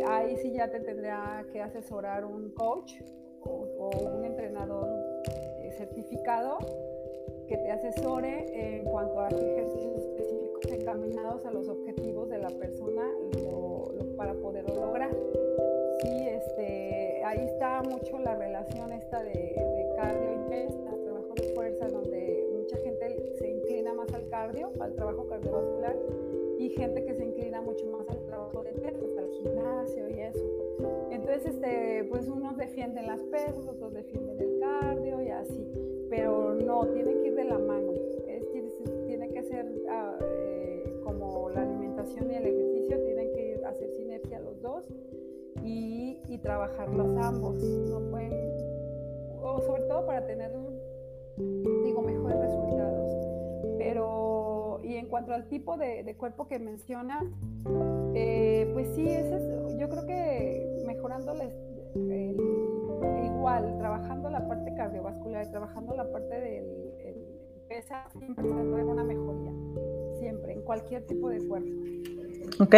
Ahí 0.03 0.37
sí 0.37 0.53
ya 0.53 0.71
te 0.71 0.81
tendría 0.81 1.45
que 1.53 1.61
asesorar 1.61 2.25
un 2.25 2.51
coach 2.51 2.95
o, 3.41 3.91
un 4.17 4.25
entrenador 4.25 4.89
eh, 5.63 5.73
certificado 5.77 6.59
que 7.49 7.57
te 7.59 7.71
asesore 7.71 8.79
en 8.79 8.85
cuanto 8.85 9.21
a 9.21 9.29
ejercicios 9.29 9.99
específicos 9.99 10.73
encaminados 10.73 11.45
a 11.45 11.51
los 11.51 11.69
objetivos 11.69 12.31
de 12.31 12.39
la 12.39 12.49
persona 12.51 13.11
para 14.17 14.35
poderlo 14.35 14.75
lograr. 14.75 15.11
Sí, 16.01 16.29
este, 16.29 17.23
ahí 17.25 17.41
está 17.45 17.83
mucho 17.83 18.19
la 18.19 18.35
relación 18.35 18.93
esta 18.93 19.23
de, 19.23 19.93
cardio 19.97 20.33
intensa, 20.33 20.91
trabajo 21.05 21.35
de 21.37 21.43
fuerza, 21.55 21.89
donde 21.89 22.49
mucha 22.53 22.77
gente 22.79 23.35
se 23.39 23.51
inclina 23.51 23.95
más 23.95 24.13
al 24.13 24.29
cardio, 24.29 24.71
al 24.81 24.95
trabajo 24.95 25.27
cardiovascular, 25.29 25.97
y 26.59 26.71
gente 26.71 27.05
que 27.05 27.15
se 27.15 27.25
inclina 27.25 27.61
mucho 27.61 27.87
más 27.87 28.09
al 28.09 28.25
trabajo 28.27 28.63
de 28.63 28.73
pesas, 28.73 29.14
Entonces, 31.45 31.63
este, 31.63 32.05
pues 32.05 32.29
unos 32.29 32.57
defienden 32.57 33.07
las 33.07 33.21
pesas, 33.25 33.67
otros 33.67 33.93
defienden 33.93 34.41
el 34.41 34.61
cardio 34.61 35.23
y 35.23 35.29
así, 35.29 35.67
pero 36.09 36.55
no, 36.55 36.87
tienen 36.87 37.21
que 37.21 37.29
ir 37.29 37.35
de 37.35 37.45
la 37.45 37.59
mano. 37.59 37.93
tiene, 39.07 39.29
que 39.29 39.43
ser 39.43 39.71
ah, 39.91 40.17
eh, 40.23 41.01
como 41.05 41.51
la 41.51 41.63
alimentación 41.63 42.31
y 42.31 42.35
el 42.35 42.47
ejercicio, 42.47 42.99
tienen 43.05 43.33
que 43.35 43.61
hacer 43.67 43.91
sinergia 43.91 44.41
los 44.41 44.61
dos 44.63 44.89
y, 45.63 46.19
y 46.29 46.39
trabajarlos 46.39 47.15
ambos. 47.19 47.63
No 47.63 48.01
pueden, 48.11 48.33
o 49.43 49.61
sobre 49.61 49.83
todo 49.83 50.07
para 50.07 50.27
tener, 50.27 50.51
digo, 51.37 52.01
mejores 52.01 52.39
resultados. 52.39 53.15
Pero, 53.77 54.81
y 54.83 54.95
en 54.97 55.09
cuanto 55.09 55.35
al 55.35 55.49
tipo 55.49 55.77
de, 55.77 56.15
cuerpo 56.17 56.49
que 56.49 56.59
mencionas, 56.59 57.25
eh, 58.15 58.71
pues 58.73 58.89
sí, 58.95 59.07
es, 59.07 59.27
yo 59.79 59.91
creo 59.91 60.07
que 60.07 60.74
mejorándoles 61.05 61.53
igual, 63.25 63.77
trabajando 63.79 64.31
la 64.31 64.49
parte 64.49 64.75
cardiovascular 64.75 65.51
trabajando 65.51 65.95
la 65.95 66.11
parte 66.11 66.41
del 66.41 66.65
pesa, 67.69 68.07
siempre 68.19 68.45
se 68.45 68.53
una 68.53 69.05
mejoría, 69.05 69.53
siempre, 70.19 70.53
en 70.53 70.63
cualquier 70.63 71.07
tipo 71.07 71.29
de 71.31 71.47
cuerpo. 71.47 71.71
¿Ok? 72.61 72.75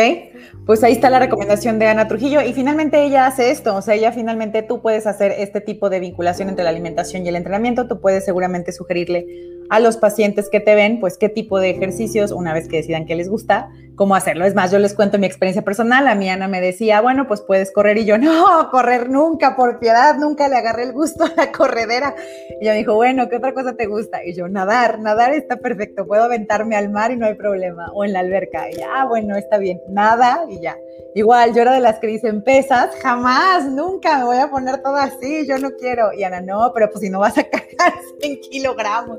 Pues 0.65 0.83
ahí 0.85 0.93
está 0.93 1.11
la 1.11 1.19
recomendación 1.19 1.79
de 1.81 1.87
Ana 1.87 2.07
Trujillo. 2.07 2.41
Y 2.41 2.53
finalmente 2.53 3.03
ella 3.03 3.27
hace 3.27 3.51
esto, 3.51 3.75
o 3.75 3.83
sea, 3.83 3.95
ella 3.95 4.13
finalmente 4.13 4.63
tú 4.63 4.81
puedes 4.81 5.07
hacer 5.07 5.33
este 5.39 5.61
tipo 5.61 5.91
de 5.91 6.01
vinculación 6.01 6.49
entre 6.49 6.65
la 6.65 6.71
alimentación 6.71 7.25
y 7.25 7.29
el 7.29 7.37
entrenamiento, 7.37 7.89
tú 7.89 8.01
puedes 8.01 8.25
seguramente 8.25 8.73
sugerirle 8.73 9.27
a 9.69 9.81
los 9.81 9.97
pacientes 9.97 10.49
que 10.49 10.61
te 10.61 10.75
ven, 10.75 11.01
pues 11.01 11.19
qué 11.19 11.29
tipo 11.29 11.59
de 11.59 11.71
ejercicios, 11.71 12.31
una 12.31 12.55
vez 12.55 12.69
que 12.69 12.77
decidan 12.77 13.07
que 13.07 13.17
les 13.17 13.29
gusta, 13.29 13.71
cómo 13.97 14.15
hacerlo. 14.15 14.45
Es 14.45 14.55
más, 14.55 14.71
yo 14.71 14.79
les 14.79 14.95
cuento 14.95 15.19
mi 15.19 15.27
experiencia 15.27 15.63
personal. 15.63 16.07
A 16.07 16.15
mi 16.15 16.29
Ana 16.29 16.47
me 16.47 16.61
decía, 16.61 17.01
bueno, 17.01 17.27
pues 17.27 17.41
puedes 17.41 17.73
correr. 17.73 17.99
Y 17.99 18.05
yo, 18.05 18.19
no, 18.19 18.71
correr 18.71 19.11
nunca, 19.11 19.57
por 19.57 19.79
piedad, 19.79 20.17
nunca 20.19 20.49
le 20.49 20.57
agarré 20.57 20.85
el 20.85 20.93
gusto 20.93 21.25
a 21.25 21.33
la 21.37 21.51
corredera. 21.51 22.15
Y 22.61 22.65
ella 22.65 22.73
me 22.73 22.79
dijo, 22.79 22.95
bueno, 22.95 23.29
¿qué 23.29 23.37
otra 23.37 23.55
cosa 23.55 23.75
te 23.75 23.87
gusta? 23.87 24.25
Y 24.25 24.35
yo, 24.35 24.49
nadar, 24.49 25.01
nadar 25.01 25.33
está 25.33 25.57
perfecto. 25.57 26.07
Puedo 26.07 26.25
aventarme 26.25 26.77
al 26.77 26.91
mar 26.91 27.11
y 27.11 27.17
no 27.17 27.27
hay 27.27 27.35
problema. 27.35 27.91
O 27.93 28.05
en 28.05 28.13
la 28.13 28.21
alberca. 28.21 28.71
Y 28.71 28.77
ya, 28.77 28.89
ah, 28.95 29.07
bueno, 29.07 29.37
está 29.37 29.59
bien. 29.59 29.81
Nada 29.89 30.45
y 30.49 30.61
ya. 30.61 30.77
Igual, 31.15 31.55
yo 31.55 31.63
era 31.63 31.73
de 31.73 31.81
las 31.81 31.99
que 31.99 32.09
dicen 32.09 32.43
pesas, 32.43 32.95
jamás, 33.01 33.65
nunca 33.65 34.19
me 34.19 34.25
voy 34.25 34.37
a 34.37 34.51
poner 34.51 34.83
todo 34.83 34.97
así, 34.97 35.47
yo 35.49 35.57
no 35.57 35.71
quiero. 35.71 36.13
Y 36.13 36.23
Ana, 36.25 36.43
no, 36.43 36.71
pero 36.75 36.91
pues 36.91 37.01
si 37.01 37.09
no 37.09 37.21
vas 37.21 37.39
a 37.39 37.45
cargar 37.51 37.95
100 38.21 38.41
kilogramos. 38.51 39.19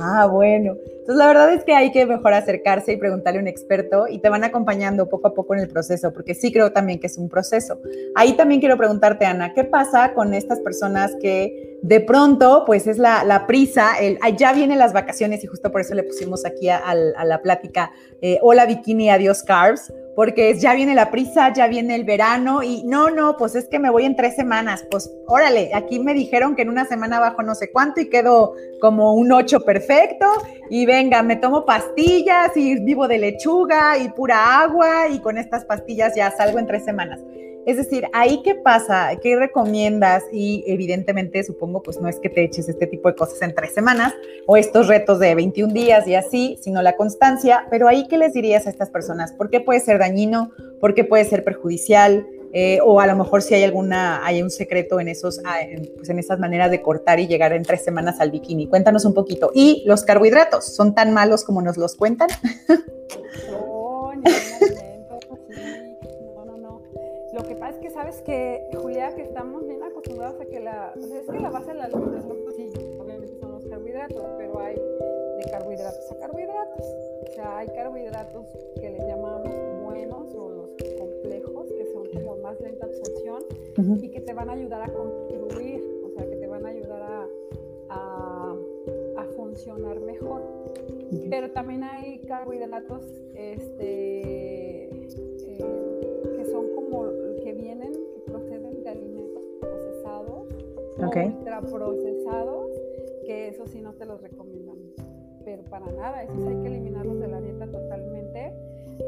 Ah, 0.00 0.26
bueno. 0.26 0.76
Entonces, 1.02 1.18
la 1.18 1.26
verdad 1.26 1.52
es 1.52 1.64
que 1.64 1.74
hay 1.74 1.90
que 1.90 2.06
mejor 2.06 2.32
acercarse 2.32 2.92
y 2.92 2.96
preguntarle 2.96 3.40
a 3.40 3.42
un 3.42 3.48
experto 3.48 4.06
y 4.06 4.20
te 4.20 4.28
van 4.28 4.44
acompañando 4.44 5.08
poco 5.08 5.26
a 5.26 5.34
poco 5.34 5.52
en 5.52 5.58
el 5.58 5.68
proceso, 5.68 6.12
porque 6.12 6.32
sí 6.32 6.52
creo 6.52 6.70
también 6.70 7.00
que 7.00 7.08
es 7.08 7.18
un 7.18 7.28
proceso. 7.28 7.80
Ahí 8.14 8.34
también 8.34 8.60
quiero 8.60 8.76
preguntarte, 8.76 9.24
Ana, 9.24 9.52
¿qué 9.52 9.64
pasa 9.64 10.14
con 10.14 10.32
estas 10.32 10.60
personas 10.60 11.10
que 11.20 11.80
de 11.82 12.00
pronto, 12.00 12.62
pues 12.64 12.86
es 12.86 12.98
la, 12.98 13.44
prisa, 13.48 13.98
el, 14.00 14.16
ya 14.36 14.52
vienen 14.52 14.78
las 14.78 14.92
vacaciones 14.92 15.42
y 15.42 15.48
justo 15.48 15.72
por 15.72 15.80
eso 15.80 15.92
le 15.94 16.04
pusimos 16.04 16.46
aquí 16.46 16.68
a, 16.68 16.94
la 16.94 17.42
plática, 17.42 17.90
eh, 18.20 18.38
hola 18.40 18.64
bikini, 18.64 19.10
adiós 19.10 19.42
carbs? 19.42 19.92
Porque 20.14 20.54
ya 20.58 20.74
viene 20.74 20.94
la 20.94 21.10
prisa, 21.10 21.52
ya 21.52 21.66
viene 21.66 21.94
el 21.94 22.04
verano 22.04 22.62
y 22.62 22.82
no, 22.84 23.10
no, 23.10 23.36
pues 23.36 23.54
es 23.54 23.68
que 23.68 23.78
me 23.78 23.90
voy 23.90 24.04
en 24.04 24.16
tres 24.16 24.36
semanas, 24.36 24.84
pues 24.90 25.10
órale, 25.26 25.70
aquí 25.74 25.98
me 25.98 26.14
dijeron 26.14 26.54
que 26.54 26.62
en 26.62 26.68
una 26.68 26.84
semana 26.84 27.18
bajo 27.18 27.42
no 27.42 27.54
sé 27.54 27.70
cuánto 27.70 28.00
y 28.00 28.08
quedo 28.08 28.54
como 28.80 29.14
un 29.14 29.32
ocho 29.32 29.60
perfecto 29.60 30.26
y 30.68 30.86
venga, 30.86 31.22
me 31.22 31.36
tomo 31.36 31.64
pastillas 31.64 32.56
y 32.56 32.78
vivo 32.80 33.08
de 33.08 33.18
lechuga 33.18 33.98
y 33.98 34.08
pura 34.10 34.60
agua 34.60 35.08
y 35.08 35.20
con 35.20 35.38
estas 35.38 35.64
pastillas 35.64 36.14
ya 36.14 36.30
salgo 36.30 36.58
en 36.58 36.66
tres 36.66 36.84
semanas. 36.84 37.20
Es 37.64 37.76
decir, 37.76 38.08
ahí 38.12 38.42
qué 38.42 38.56
pasa, 38.56 39.10
qué 39.22 39.36
recomiendas 39.36 40.24
y 40.32 40.64
evidentemente 40.66 41.44
supongo 41.44 41.82
pues 41.82 42.00
no 42.00 42.08
es 42.08 42.18
que 42.18 42.28
te 42.28 42.42
eches 42.42 42.68
este 42.68 42.88
tipo 42.88 43.08
de 43.08 43.14
cosas 43.14 43.40
en 43.42 43.54
tres 43.54 43.72
semanas 43.72 44.12
o 44.46 44.56
estos 44.56 44.88
retos 44.88 45.20
de 45.20 45.34
21 45.34 45.72
días 45.72 46.08
y 46.08 46.16
así, 46.16 46.58
sino 46.60 46.82
la 46.82 46.96
constancia, 46.96 47.66
pero 47.70 47.86
ahí 47.86 48.08
qué 48.08 48.18
les 48.18 48.32
dirías 48.32 48.66
a 48.66 48.70
estas 48.70 48.90
personas, 48.90 49.32
¿por 49.32 49.48
qué 49.48 49.60
puede 49.60 49.80
ser 49.80 49.98
dañino? 49.98 50.50
¿Por 50.80 50.94
qué 50.94 51.04
puede 51.04 51.24
ser 51.24 51.44
perjudicial? 51.44 52.26
Eh, 52.54 52.80
o 52.84 53.00
a 53.00 53.06
lo 53.06 53.16
mejor 53.16 53.40
si 53.40 53.54
hay 53.54 53.62
alguna, 53.62 54.26
hay 54.26 54.42
un 54.42 54.50
secreto 54.50 55.00
en 55.00 55.08
esos, 55.08 55.40
ah, 55.46 55.56
pues 55.96 56.10
en 56.10 56.18
esas 56.18 56.38
maneras 56.38 56.70
de 56.70 56.82
cortar 56.82 57.18
y 57.18 57.26
llegar 57.26 57.54
en 57.54 57.62
tres 57.62 57.82
semanas 57.82 58.20
al 58.20 58.30
bikini. 58.30 58.66
Cuéntanos 58.66 59.06
un 59.06 59.14
poquito. 59.14 59.52
Y 59.54 59.82
los 59.86 60.04
carbohidratos, 60.04 60.74
¿son 60.74 60.94
tan 60.94 61.14
malos 61.14 61.44
como 61.44 61.62
nos 61.62 61.78
los 61.78 61.96
cuentan? 61.96 62.28
sabes 67.90 68.22
que, 68.22 68.68
Julia, 68.80 69.14
que 69.14 69.22
estamos 69.22 69.66
bien 69.66 69.82
acostumbrados 69.82 70.40
a 70.40 70.46
que 70.46 70.60
la, 70.60 70.94
es 70.96 71.26
que 71.30 71.40
la 71.40 71.50
base 71.50 71.68
de 71.68 71.74
la 71.78 71.84
alimentación, 71.84 72.38
pues 72.44 72.56
sí, 72.56 72.70
obviamente 72.98 73.36
son 73.38 73.52
los 73.52 73.66
carbohidratos, 73.66 74.24
pero 74.38 74.60
hay 74.60 74.74
de 74.74 75.50
carbohidratos 75.50 76.12
a 76.12 76.16
carbohidratos. 76.16 76.86
O 77.28 77.32
sea, 77.34 77.58
hay 77.58 77.68
carbohidratos 77.68 78.46
que 78.80 78.90
les 78.90 79.06
llamamos 79.06 79.48
buenos 79.82 80.34
o 80.34 80.50
los 80.50 80.70
complejos, 80.98 81.72
que 81.72 81.86
son 81.86 82.06
como 82.12 82.36
más 82.38 82.60
lenta 82.60 82.86
absorción 82.86 83.42
y 84.00 84.08
que 84.10 84.20
te 84.20 84.32
van 84.32 84.50
a 84.50 84.52
ayudar 84.52 84.82
a 84.82 84.92
contribuir, 84.92 85.82
o 86.04 86.10
sea, 86.10 86.28
que 86.28 86.36
te 86.36 86.46
van 86.46 86.66
a 86.66 86.68
ayudar 86.68 87.02
a, 87.02 87.26
a, 87.88 88.56
a 89.16 89.24
funcionar 89.36 90.00
mejor. 90.00 90.42
Pero 91.30 91.50
también 91.50 91.84
hay 91.84 92.20
carbohidratos, 92.20 93.04
este, 93.34 94.88
okay. 101.06 101.26
ultraprocesados, 101.26 102.70
que 103.26 103.48
eso 103.48 103.66
sí 103.66 103.80
no 103.80 103.92
te 103.94 104.06
los 104.06 104.20
recomendamos. 104.20 104.94
Pero 105.44 105.64
para 105.64 105.86
nada, 105.86 106.22
esos 106.22 106.46
hay 106.46 106.56
que 106.60 106.68
eliminarlos 106.68 107.18
de 107.18 107.28
la 107.28 107.40
dieta 107.40 107.66
totalmente. 107.66 108.52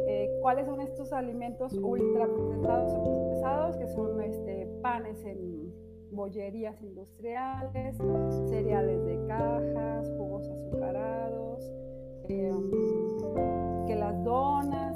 Eh, 0.07 0.39
¿Cuáles 0.41 0.67
son 0.67 0.81
estos 0.81 1.13
alimentos 1.13 1.73
ultraprocesados 1.75 2.93
o 2.93 3.05
procesados? 3.05 3.77
Que 3.77 3.87
son 3.89 4.21
este, 4.21 4.67
panes 4.83 5.25
en 5.25 5.73
bollerías 6.11 6.81
industriales, 6.83 7.97
cereales 8.49 9.05
de 9.05 9.27
cajas, 9.27 10.11
jugos 10.17 10.49
azucarados, 10.49 11.73
eh, 12.29 12.53
que 13.87 13.97
las 13.97 14.23
donas, 14.25 14.94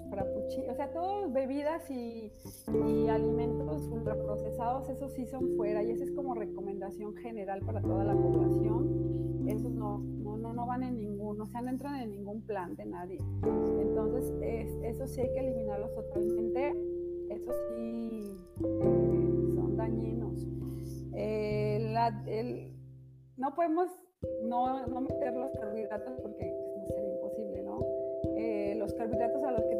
los 0.00 0.10
frappuccinos, 0.10 0.70
o 0.70 0.74
sea, 0.74 0.90
todas 0.92 1.32
bebidas 1.32 1.90
y, 1.90 2.32
alimentos 3.08 3.88
ultraprocesados, 3.88 4.88
esos 4.88 5.12
sí 5.12 5.26
son 5.26 5.56
fuera 5.56 5.82
y 5.82 5.90
esa 5.90 6.04
es 6.04 6.12
como 6.12 6.34
recomendación 6.34 7.14
general 7.16 7.60
para 7.60 7.80
toda 7.80 8.04
la 8.04 8.14
población. 8.14 9.48
Esos 9.48 9.72
no, 9.72 9.98
no, 9.98 10.52
no, 10.52 10.66
van 10.66 10.82
en 10.84 10.98
ningún, 10.98 11.40
o 11.40 11.46
sea, 11.46 11.60
no 11.60 11.70
entran 11.70 11.96
en 11.96 12.12
ningún 12.12 12.42
plan 12.42 12.76
de 12.76 12.86
nadie. 12.86 13.18
Entonces, 13.80 14.32
es, 14.42 14.70
eso 14.84 15.06
sí 15.08 15.20
hay 15.20 15.32
que 15.32 15.40
eliminarlos 15.40 15.92
totalmente. 15.94 16.72
Eso 17.30 17.52
sí 17.68 18.36
eh, 18.60 19.52
son 19.54 19.76
dañinos. 19.76 20.46
Eh, 21.14 21.96
el, 22.26 22.72
no 23.36 23.54
podemos 23.54 23.88
no, 24.44 24.86
no 24.86 25.00
meter 25.00 25.34
los 25.34 25.50
carbohidratos 25.52 26.14
porque 26.20 26.50
los 28.80 28.94
carbohidratos 28.94 29.44
a 29.44 29.52
los 29.52 29.64
que 29.66 29.74
nos 29.76 29.79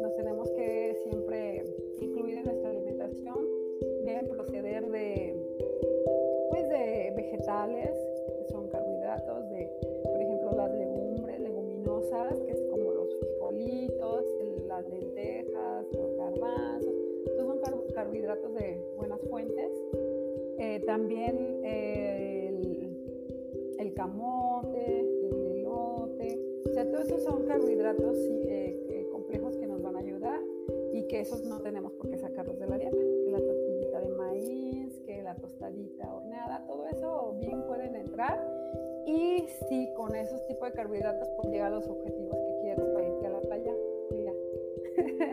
carbohidratos 18.31 18.53
de 18.53 18.81
buenas 18.95 19.21
fuentes. 19.29 19.71
Eh, 20.57 20.79
también 20.85 21.59
el, 21.63 22.97
el, 23.77 23.93
camote, 23.93 24.99
el 24.99 25.57
elote, 25.57 26.39
o 26.65 26.73
sea, 26.73 26.89
todos 26.89 27.05
esos 27.07 27.23
son 27.23 27.45
carbohidratos 27.45 28.15
eh, 28.45 29.07
complejos 29.11 29.57
que 29.57 29.65
nos 29.67 29.81
van 29.81 29.95
a 29.95 29.99
ayudar 29.99 30.39
y 30.93 31.03
que 31.07 31.21
esos 31.21 31.43
no 31.43 31.59
tenemos 31.61 31.91
por 31.93 32.09
qué 32.09 32.17
sacarlos 32.17 32.59
de 32.59 32.67
la 32.67 32.77
dieta. 32.77 32.97
Que 32.97 33.31
la 33.31 33.39
tortillita 33.39 34.01
de 34.01 34.09
maíz, 34.09 34.99
que 35.05 35.23
la 35.23 35.35
tostadita 35.35 36.13
o 36.13 36.23
nada, 36.29 36.63
todo 36.67 36.85
eso 36.87 37.35
bien 37.39 37.63
pueden 37.63 37.95
entrar 37.95 38.39
y 39.07 39.47
sí, 39.67 39.89
con 39.95 40.15
esos 40.15 40.45
tipos 40.47 40.69
de 40.69 40.73
carbohidratos 40.73 41.27
pues 41.35 41.49
llegar 41.49 41.71
a 41.71 41.75
los 41.75 41.87
objetivos 41.87 42.37
que 42.37 42.61
quieres 42.61 42.85
para 42.85 43.07
irte 43.07 43.27
a 43.27 43.29
la 43.31 43.41
playa. 43.41 43.73
Mira. 44.11 44.33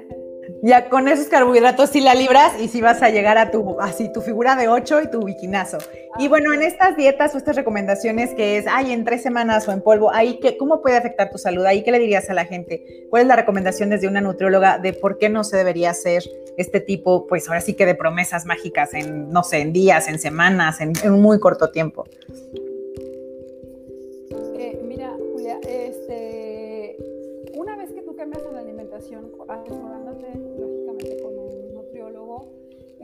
Ya 0.63 0.89
con 0.89 1.07
esos 1.07 1.29
carbohidratos 1.29 1.91
sí 1.91 2.01
la 2.01 2.15
libras 2.15 2.53
y 2.61 2.69
sí 2.69 2.81
vas 2.81 3.03
a 3.03 3.11
llegar 3.11 3.39
a 3.39 3.51
tu, 3.51 3.81
así, 3.81 4.13
tu 4.13 4.21
figura 4.21 4.57
de 4.57 4.69
8 4.69 5.03
y 5.03 5.11
tu 5.11 5.23
bikinazo. 5.25 5.79
y 6.19 6.27
bueno, 6.27 6.53
en 6.53 6.63
estas 6.63 6.97
dietas 6.97 7.35
o 7.35 7.39
estas 7.39 7.55
recomendaciones 7.55 8.35
que 8.35 8.59
es, 8.59 8.67
ay, 8.69 8.93
en 8.93 9.05
tres 9.05 9.23
semanas 9.23 9.69
o 9.69 9.73
en 9.73 9.83
polvo, 9.83 10.13
ahí, 10.13 10.41
¿qué, 10.41 10.57
¿cómo 10.57 10.83
puede 10.83 10.97
afectar 10.97 11.31
tu 11.31 11.39
salud? 11.39 11.65
Ahí, 11.65 11.85
¿qué 11.85 11.93
le 11.93 12.01
dirías 12.01 12.29
a 12.29 12.35
la 12.35 12.45
gente? 12.45 13.07
¿Cuál 13.09 13.23
es 13.23 13.29
la 13.29 13.37
recomendación 13.37 13.91
desde 13.91 14.09
una 14.09 14.21
nutrióloga 14.21 14.79
de 14.79 14.93
por 14.95 15.19
qué 15.19 15.29
no 15.29 15.45
se 15.45 15.57
debería 15.57 15.91
hacer 15.91 16.25
este 16.57 16.81
tipo, 16.81 17.27
pues 17.29 17.49
ahora 17.49 17.61
sí 17.61 17.75
que 17.75 17.87
de 17.87 17.95
promesas 17.95 18.45
mágicas 18.45 18.95
en, 18.95 19.31
no 19.31 19.45
sé, 19.45 19.61
en 19.61 19.73
días, 19.73 20.09
en 20.09 20.19
semanas, 20.19 20.81
en, 20.81 20.93
en 21.05 21.13
un 21.13 21.23
muy 21.23 21.39
corto 21.39 21.71
tiempo? 21.71 22.05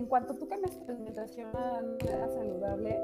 En 0.05 0.11
cuanto 0.11 0.35
tú 0.35 0.47
cambias 0.47 0.79
tu 0.85 0.93
alimentación 0.93 1.49
a 1.57 1.81
una 1.81 2.29
saludable 2.29 3.01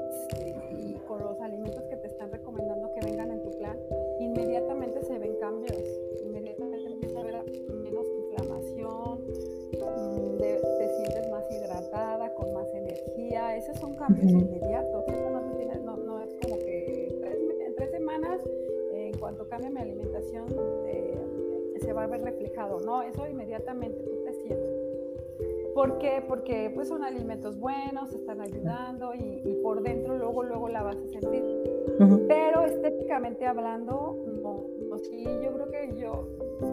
y 0.77 0.93
con 1.07 1.19
los 1.19 1.41
alimentos 1.41 1.83
que 1.85 1.95
te 1.95 2.05
están 2.05 2.31
recomendando 2.31 2.91
que 2.93 3.03
vengan 3.03 3.31
en 3.31 3.41
tu 3.41 3.49
plan, 3.57 3.75
inmediatamente 4.19 5.01
se 5.01 5.17
ven 5.17 5.35
cambios. 5.39 5.81
Inmediatamente 6.23 6.91
empieza 6.91 7.17
a 7.17 7.21
haber 7.21 7.43
menos 7.73 8.05
inflamación, 8.05 9.17
mm, 9.17 10.37
te 10.37 10.89
sientes 10.95 11.31
más 11.31 11.43
hidratada, 11.49 12.35
con 12.35 12.53
más 12.53 12.71
energía. 12.71 13.57
Esos 13.57 13.79
son 13.79 13.95
cambios 13.95 14.29
inmediatos. 14.31 15.03
No, 15.07 15.83
no, 15.83 15.97
no, 15.97 16.19
es 16.21 16.35
como 16.35 16.59
que 16.59 17.07
en 17.65 17.75
tres 17.77 17.89
semanas, 17.89 18.39
en 18.93 19.17
cuanto 19.17 19.49
cambie 19.49 19.71
mi 19.71 19.79
alimentación, 19.79 20.45
eh, 20.85 21.19
se 21.81 21.93
va 21.93 22.03
a 22.03 22.07
ver 22.07 22.21
reflejado, 22.21 22.79
¿no? 22.79 23.01
Eso 23.01 23.27
inmediatamente 23.27 24.03
tú 24.03 24.20
te. 24.20 24.20
¿Por 25.73 25.97
qué? 25.99 26.23
Porque 26.27 26.71
pues 26.73 26.87
son 26.87 27.03
alimentos 27.03 27.57
buenos, 27.57 28.13
están 28.13 28.41
ayudando 28.41 29.13
y, 29.13 29.59
por 29.63 29.81
dentro 29.81 30.17
luego, 30.17 30.43
luego 30.43 30.69
la 30.69 30.83
vas 30.83 30.97
a 30.97 31.07
sentir. 31.07 31.43
Pero 32.27 32.65
estéticamente 32.65 33.45
hablando, 33.45 34.17
no, 34.41 34.65
no, 34.89 34.97
sí, 34.99 35.23
yo 35.23 35.53
creo 35.53 35.69
que 35.69 35.99
yo, 35.99 36.27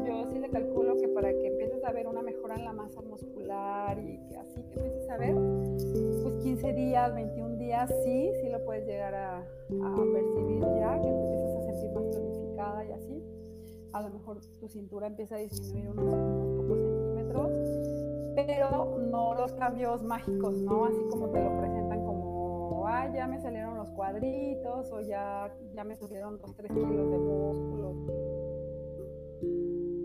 yo 0.06 0.24
sí 0.30 0.38
le 0.38 0.48
calculo 0.50 0.96
que 0.96 1.08
para 1.08 1.30
que 1.30 1.46
empieces 1.46 1.84
a 1.84 1.92
ver 1.92 2.06
una 2.06 2.22
mejora 2.22 2.56
en 2.56 2.64
la 2.64 2.72
masa 2.72 3.00
muscular 3.02 3.98
y 3.98 4.18
que 4.28 4.36
así 4.36 4.62
que 4.62 4.74
empieces 4.74 5.10
a 5.10 5.16
ver, 5.16 5.34
pues 6.22 6.34
15 6.42 6.72
días, 6.72 7.14
21 7.14 7.56
días, 7.56 7.92
sí, 8.04 8.30
sí 8.40 8.48
lo 8.48 8.64
puedes 8.64 8.86
llegar 8.86 9.14
a, 9.14 9.38
a 9.38 10.12
percibir 10.12 10.60
ya, 10.60 11.00
que 11.00 11.08
te 11.08 11.22
empiezas 11.22 11.56
a 11.56 11.62
sentir 11.62 11.90
más 11.92 12.10
tonificada 12.10 12.84
y 12.84 12.92
así 12.92 13.22
a 13.92 14.02
lo 14.02 14.10
mejor 14.10 14.40
tu 14.60 14.68
cintura 14.68 15.06
empieza 15.06 15.36
a 15.36 15.38
disminuir 15.38 15.90
unos, 15.90 16.14
pocos 16.56 16.78
centímetros, 16.78 17.50
pero 18.46 18.98
no 19.10 19.34
los 19.34 19.52
cambios 19.54 20.02
mágicos, 20.04 20.60
¿no? 20.62 20.84
Así 20.84 21.00
como 21.10 21.28
te 21.30 21.42
lo 21.42 21.58
presentan 21.58 22.04
como, 22.04 22.86
ah, 22.86 23.10
ya 23.12 23.26
me 23.26 23.40
salieron 23.40 23.76
los 23.76 23.90
cuadritos 23.90 24.92
o 24.92 25.00
ya, 25.00 25.52
ya 25.74 25.82
me 25.82 25.96
subieron 25.96 26.38
dos, 26.38 26.54
tres 26.54 26.70
kilos 26.70 27.10
de 27.10 27.18
músculo. 27.18 27.94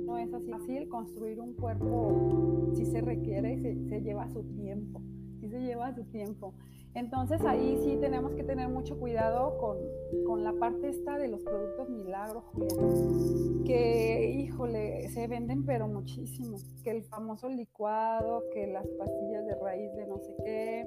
No 0.07 0.17
es 0.17 0.33
así 0.33 0.49
fácil 0.49 0.89
construir 0.89 1.39
un 1.39 1.53
cuerpo, 1.53 2.71
si 2.73 2.85
se 2.85 3.01
requiere, 3.01 3.59
se, 3.59 3.87
se 3.87 4.01
lleva 4.01 4.27
su 4.29 4.43
tiempo, 4.43 5.01
sí 5.43 5.49
se 5.49 5.59
lleva 5.59 5.93
su 5.93 6.03
tiempo. 6.05 6.53
Entonces 6.95 7.41
ahí 7.41 7.77
sí 7.83 7.97
tenemos 7.99 8.33
que 8.33 8.43
tener 8.43 8.69
mucho 8.69 8.97
cuidado 8.99 9.57
con, 9.57 9.77
con 10.25 10.43
la 10.43 10.53
parte 10.53 10.89
esta 10.89 11.17
de 11.17 11.27
los 11.27 11.41
productos 11.41 11.89
milagros, 11.89 12.43
que 13.65 14.31
híjole, 14.37 15.09
se 15.09 15.27
venden 15.27 15.65
pero 15.65 15.87
muchísimo, 15.87 16.57
que 16.83 16.91
el 16.91 17.03
famoso 17.03 17.49
licuado, 17.49 18.43
que 18.53 18.67
las 18.67 18.87
pastillas 18.87 19.45
de 19.47 19.55
raíz 19.55 19.91
de 19.95 20.05
no 20.05 20.19
sé 20.19 20.35
qué, 20.45 20.85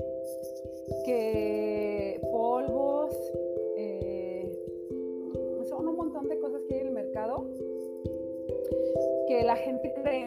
que 1.04 2.20
polvos, 2.30 3.10
eh, 3.76 4.52
son 5.68 5.88
un 5.88 5.96
montón 5.96 6.28
de 6.28 6.38
cosas 6.38 6.62
que 6.68 6.74
hay 6.74 6.80
en 6.82 6.86
el 6.86 6.92
mercado 6.94 7.50
que 9.26 9.42
la 9.42 9.56
gente 9.56 9.92
cree 9.92 10.26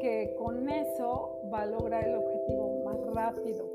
que 0.00 0.34
con 0.36 0.68
eso 0.68 1.38
va 1.52 1.62
a 1.62 1.66
lograr 1.66 2.06
el 2.06 2.16
objetivo 2.16 2.63
rápido 3.14 3.70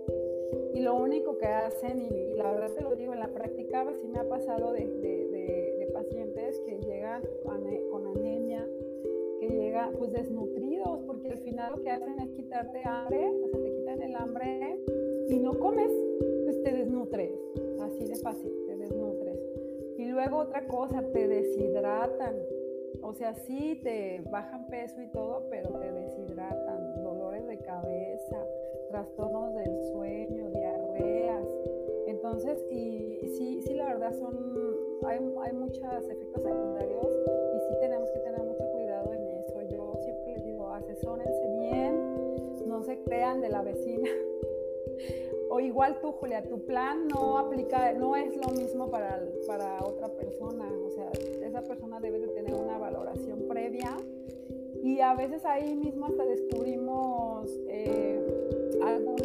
y 0.74 0.82
lo 0.82 0.96
único 0.96 1.38
que 1.38 1.48
hacen, 1.48 2.00
y, 2.00 2.34
la 2.36 2.52
verdad 2.52 2.72
te 2.72 2.84
lo 2.84 2.96
digo, 2.96 3.14
en 3.14 3.20
la 3.20 3.28
práctica 3.28 3.86
sí 4.00 4.08
me 4.08 4.20
ha 4.20 4.30
pasado 4.30 4.72
de, 4.74 4.86
de, 4.88 5.90
pacientes 5.94 6.60
que 6.62 6.80
llegan 6.80 7.22
con 7.44 8.08
anemia, 8.08 8.66
que 9.40 9.50
llegan 9.50 9.94
pues 9.98 10.14
desnutridos, 10.14 11.02
porque 11.06 11.30
al 11.30 11.40
final 11.40 11.74
lo 11.76 11.82
que 11.82 11.90
hacen 11.90 12.20
es 12.20 12.30
quitarte 12.30 12.82
hambre, 12.86 13.28
o 13.44 13.48
sea, 13.50 13.60
te 13.60 13.74
quitan 13.74 14.02
el 14.04 14.16
hambre 14.16 14.80
y 15.28 15.40
no 15.40 15.60
comes, 15.60 15.92
pues 16.46 16.64
te 16.64 16.72
desnutres, 16.72 17.32
así 17.82 18.06
de 18.06 18.16
fácil, 18.16 18.54
te 18.68 18.78
desnutres. 18.78 19.40
Y 19.98 20.06
luego 20.06 20.38
otra 20.38 20.68
cosa, 20.68 21.04
te 21.12 21.28
deshidratan, 21.28 22.36
o 23.02 23.14
sea, 23.14 23.34
sí 23.34 23.80
te 23.84 24.22
bajan 24.32 24.68
peso 24.68 25.02
y 25.02 25.08
todo, 25.08 25.48
pero 25.50 25.70
te 25.80 25.92
deshidratan, 25.92 26.09
de 26.09 26.09
trastornos 29.00 29.56
del 29.56 29.82
sueño, 29.94 30.50
diarreas. 30.50 31.48
Entonces, 32.08 32.60
y, 32.70 33.18
sí, 33.38 33.62
sí, 33.66 33.74
la 33.74 33.86
verdad 33.86 34.14
son, 34.20 34.36
hay, 35.08 35.20
hay 35.42 35.54
muchos 35.54 35.84
efectos 36.10 36.44
secundarios 36.44 37.08
y 37.56 37.60
sí 37.60 37.74
tenemos 37.80 38.10
que 38.10 38.20
tener 38.20 38.44
mucho 38.44 38.70
cuidado 38.74 39.14
en 39.14 39.28
eso. 39.38 39.62
Yo 39.70 39.94
siempre 40.04 40.34
les 40.34 40.44
digo, 40.44 40.68
asesórense 40.68 41.48
bien, 41.62 42.68
no 42.68 42.84
se 42.84 43.00
crean 43.04 43.40
de 43.40 43.50
la 43.50 43.62
vecina. 43.62 44.10
o 45.50 45.62
igual 45.62 46.02
tú, 46.02 46.12
Julia, 46.12 46.44
tu 46.44 46.66
plan 46.66 47.08
no 47.08 47.38
aplica, 47.38 47.94
no 47.94 48.18
es 48.18 48.36
lo 48.36 48.50
mismo 48.50 48.90
para, 48.90 49.24
para 49.48 49.80
otra 49.82 50.10
persona. 50.10 50.70
O 50.86 50.90
sea, 50.90 51.10
esa 51.42 51.62
persona 51.62 52.02
debe 52.02 52.20
de 52.20 52.28
tener 52.28 52.54
una 52.54 52.78
valoración 52.78 53.48
previa 53.48 53.96
y 54.84 55.02
a 55.02 55.14
veces 55.14 55.44
ahí 55.46 55.76
mismo 55.76 56.06
hasta 56.06 56.26
descubrimos 56.26 57.50
eh, 57.68 58.09
algún, 58.84 59.18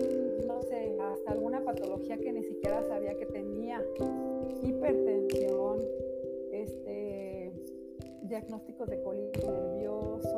no 0.47 0.62
sé, 0.62 0.97
hasta 1.01 1.33
alguna 1.33 1.64
patología 1.64 2.17
que 2.19 2.33
ni 2.33 2.43
siquiera 2.43 2.83
sabía 2.85 3.14
que 3.17 3.27
tenía, 3.27 3.83
hipertensión, 4.62 5.79
este, 6.53 7.53
diagnósticos 8.23 8.88
de 8.88 9.03
colitis 9.03 9.45
nervioso, 9.45 10.34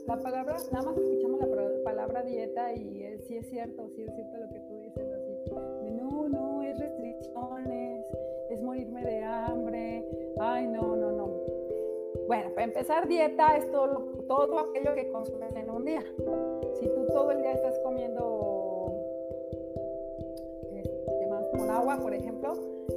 La 0.07 0.17
palabra, 0.17 0.55
nada 0.71 0.85
más 0.85 0.97
escuchamos 0.97 1.39
la 1.41 1.83
palabra 1.83 2.23
dieta 2.23 2.73
y 2.73 3.19
sí 3.27 3.37
es 3.37 3.49
cierto, 3.49 3.89
sí 3.89 4.03
es 4.03 4.15
cierto 4.15 4.37
lo 4.37 4.49
que 4.49 4.59
tú 4.61 4.79
dices, 4.79 5.05
así, 5.11 5.91
no, 5.91 6.29
no, 6.29 6.63
es 6.63 6.79
restricciones, 6.79 8.05
es 8.49 8.61
morirme 8.61 9.03
de 9.03 9.21
hambre, 9.23 10.05
ay, 10.39 10.67
no, 10.67 10.95
no, 10.95 11.11
no. 11.11 11.29
Bueno, 12.25 12.49
para 12.51 12.63
empezar, 12.63 13.07
dieta 13.07 13.57
es 13.57 13.69
todo, 13.69 13.99
todo 14.27 14.59
aquello 14.59 14.95
que 14.95 15.09
consumes 15.11 15.53
en 15.55 15.69
un 15.69 15.83
día. 15.83 16.03
Si 16.79 16.87
tú 16.87 17.05
todo 17.07 17.31
el 17.31 17.41
día 17.41 17.51
estás 17.51 17.77
comiendo 17.79 18.93
este, 20.73 21.29
con 21.57 21.69
agua, 21.69 21.99
por 21.99 22.13
ejemplo, 22.13 22.53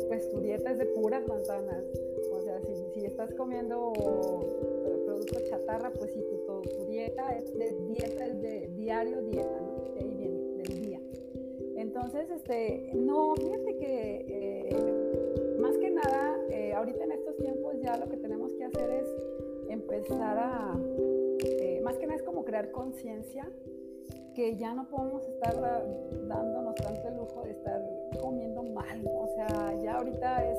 pues 0.09 0.31
tu 0.31 0.41
dieta 0.41 0.71
es 0.71 0.79
de 0.79 0.87
puras 0.87 1.27
manzanas. 1.27 1.85
O 2.33 2.41
sea, 2.41 2.61
si, 2.63 2.75
si 2.95 3.05
estás 3.05 3.33
comiendo 3.35 3.93
producto 5.05 5.41
chatarra, 5.49 5.93
pues 5.93 6.13
si 6.13 6.21
tu, 6.21 6.40
dieta 7.01 7.35
es 7.35 7.59
de 7.59 7.77
dieta, 7.89 8.27
es 8.27 8.43
de 8.43 8.69
diario 8.77 9.23
dieta, 9.23 9.61
¿no? 9.61 9.95
De 9.95 10.01
ahí 10.01 10.15
viene, 10.17 10.41
del 10.63 10.83
día. 10.83 11.01
Entonces, 11.77 12.31
este, 12.31 12.93
no, 12.95 13.35
fíjate 13.37 13.77
que 13.79 14.27
eh, 14.29 15.57
más 15.59 15.79
que 15.79 15.91
nada, 15.91 16.37
eh, 16.51 16.75
ahorita 16.75 17.05
en 17.05 17.13
estos 17.13 17.37
tiempos 17.39 17.75
ya 17.81 17.97
lo 17.97 18.07
que 18.07 18.19
tenemos 18.19 18.53
que 18.53 18.65
hacer 18.65 18.91
es 18.91 19.09
empezar 19.71 20.37
a, 20.39 20.79
eh, 21.45 21.81
más 21.83 21.97
que 21.97 22.07
nada 22.07 22.17
es 22.19 22.23
como 22.23 22.45
crear 22.45 22.71
conciencia 22.71 23.51
que 24.35 24.57
ya 24.57 24.75
no 24.75 24.89
podemos 24.89 25.27
estar 25.27 25.55
dándonos 26.29 26.75
tanto 26.77 27.09
el 27.09 27.17
lujo 27.17 27.43
de 27.45 27.53
estar 27.53 27.83
comiendo 28.21 28.63
mal, 28.63 29.03
o 29.07 29.27
sea, 29.27 29.75
ya 29.83 29.97
ahorita 29.97 30.53
es 30.53 30.59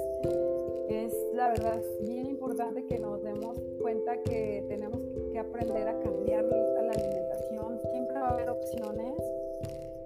es 0.92 1.14
la 1.34 1.50
verdad 1.50 1.82
bien 2.02 2.28
importante 2.28 2.86
que 2.86 3.00
nos 3.00 3.24
demos 3.24 3.58
cuenta 3.82 4.22
que 4.24 4.66
tenemos 4.68 5.02
que 5.32 5.40
aprender 5.40 5.88
a 5.88 6.00
cambiar 6.00 6.44
la 6.46 6.92
alimentación. 6.92 7.80
Siempre 7.92 8.20
va 8.20 8.28
a 8.28 8.34
haber 8.34 8.50
opciones. 8.50 9.16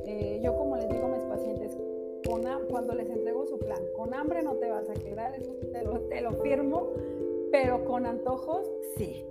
Eh, 0.06 0.40
yo 0.44 0.56
como 0.56 0.78
les 0.78 0.90
digo 0.90 1.06
a 1.06 1.10
mis 1.10 1.24
pacientes, 1.24 1.76
cuando 2.70 2.94
les 2.94 3.10
entrego 3.10 3.46
su 3.46 3.58
plan, 3.58 3.82
con 3.96 4.14
hambre 4.14 4.44
no 4.44 4.56
te 4.56 4.70
vas 4.70 4.90
a 4.90 4.94
quedar, 4.94 5.34
eso 5.36 5.54
te 5.72 5.84
lo, 5.84 6.00
te 6.02 6.22
lo 6.22 6.32
firmo, 6.42 6.90
pero 7.52 7.86
con 7.86 8.06
antojos 8.06 8.70
sí. 8.98 9.26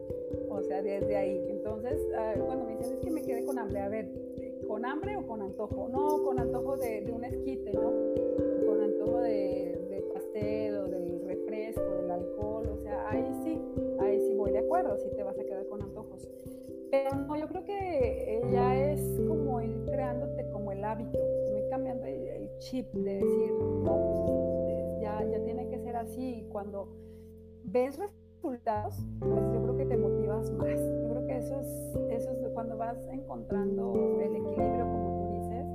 O 0.48 0.62
sea, 0.62 0.80
desde 0.82 1.16
ahí. 1.16 1.44
Entonces, 1.50 2.00
cuando 2.46 2.64
me 2.64 2.76
dicen 2.76 2.94
es 2.94 3.00
que 3.00 3.10
me 3.10 3.22
quedé 3.22 3.44
con 3.44 3.58
hambre, 3.58 3.80
a 3.80 3.88
ver, 3.88 4.08
¿con 4.66 4.84
hambre 4.86 5.16
o 5.16 5.26
con 5.26 5.42
antojo? 5.42 5.88
No, 5.88 6.22
con 6.24 6.38
antojo 6.38 6.76
de, 6.76 7.02
de 7.02 7.12
un 7.12 7.24
esquite, 7.24 7.72
¿no? 7.72 7.92
Con 8.66 8.80
antojo 8.82 9.20
de, 9.20 9.86
de 9.90 10.02
pastel 10.12 10.63
Pero 16.94 17.16
no, 17.16 17.36
yo 17.36 17.48
creo 17.48 17.64
que 17.64 18.40
ya 18.52 18.92
es 18.92 19.20
como 19.26 19.60
ir 19.60 19.84
creándote 19.86 20.48
como 20.50 20.70
el 20.70 20.84
hábito, 20.84 21.18
ir 21.18 21.68
cambiando 21.68 22.04
el 22.06 22.48
chip 22.60 22.86
de 22.92 23.14
decir, 23.14 23.52
no, 23.52 25.00
ya, 25.00 25.24
ya 25.24 25.42
tiene 25.42 25.68
que 25.70 25.80
ser 25.80 25.96
así. 25.96 26.36
Y 26.36 26.48
cuando 26.50 26.86
ves 27.64 27.98
resultados, 27.98 28.94
pues 29.18 29.52
yo 29.52 29.62
creo 29.62 29.76
que 29.76 29.86
te 29.86 29.96
motivas 29.96 30.52
más. 30.52 30.78
Yo 30.78 31.08
creo 31.08 31.26
que 31.26 31.36
eso 31.38 31.58
es, 31.58 31.98
eso 32.10 32.30
es 32.30 32.48
cuando 32.54 32.76
vas 32.76 32.96
encontrando 33.08 34.20
el 34.20 34.36
equilibrio, 34.36 34.84
como 34.84 35.18
tú 35.18 35.32
dices, 35.32 35.66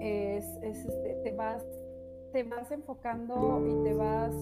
es, 0.00 0.62
es 0.62 0.84
este, 0.84 1.14
te 1.22 1.32
vas 1.32 1.66
te 2.32 2.42
vas 2.42 2.70
enfocando 2.70 3.66
y 3.66 3.82
te 3.84 3.94
vas 3.94 4.34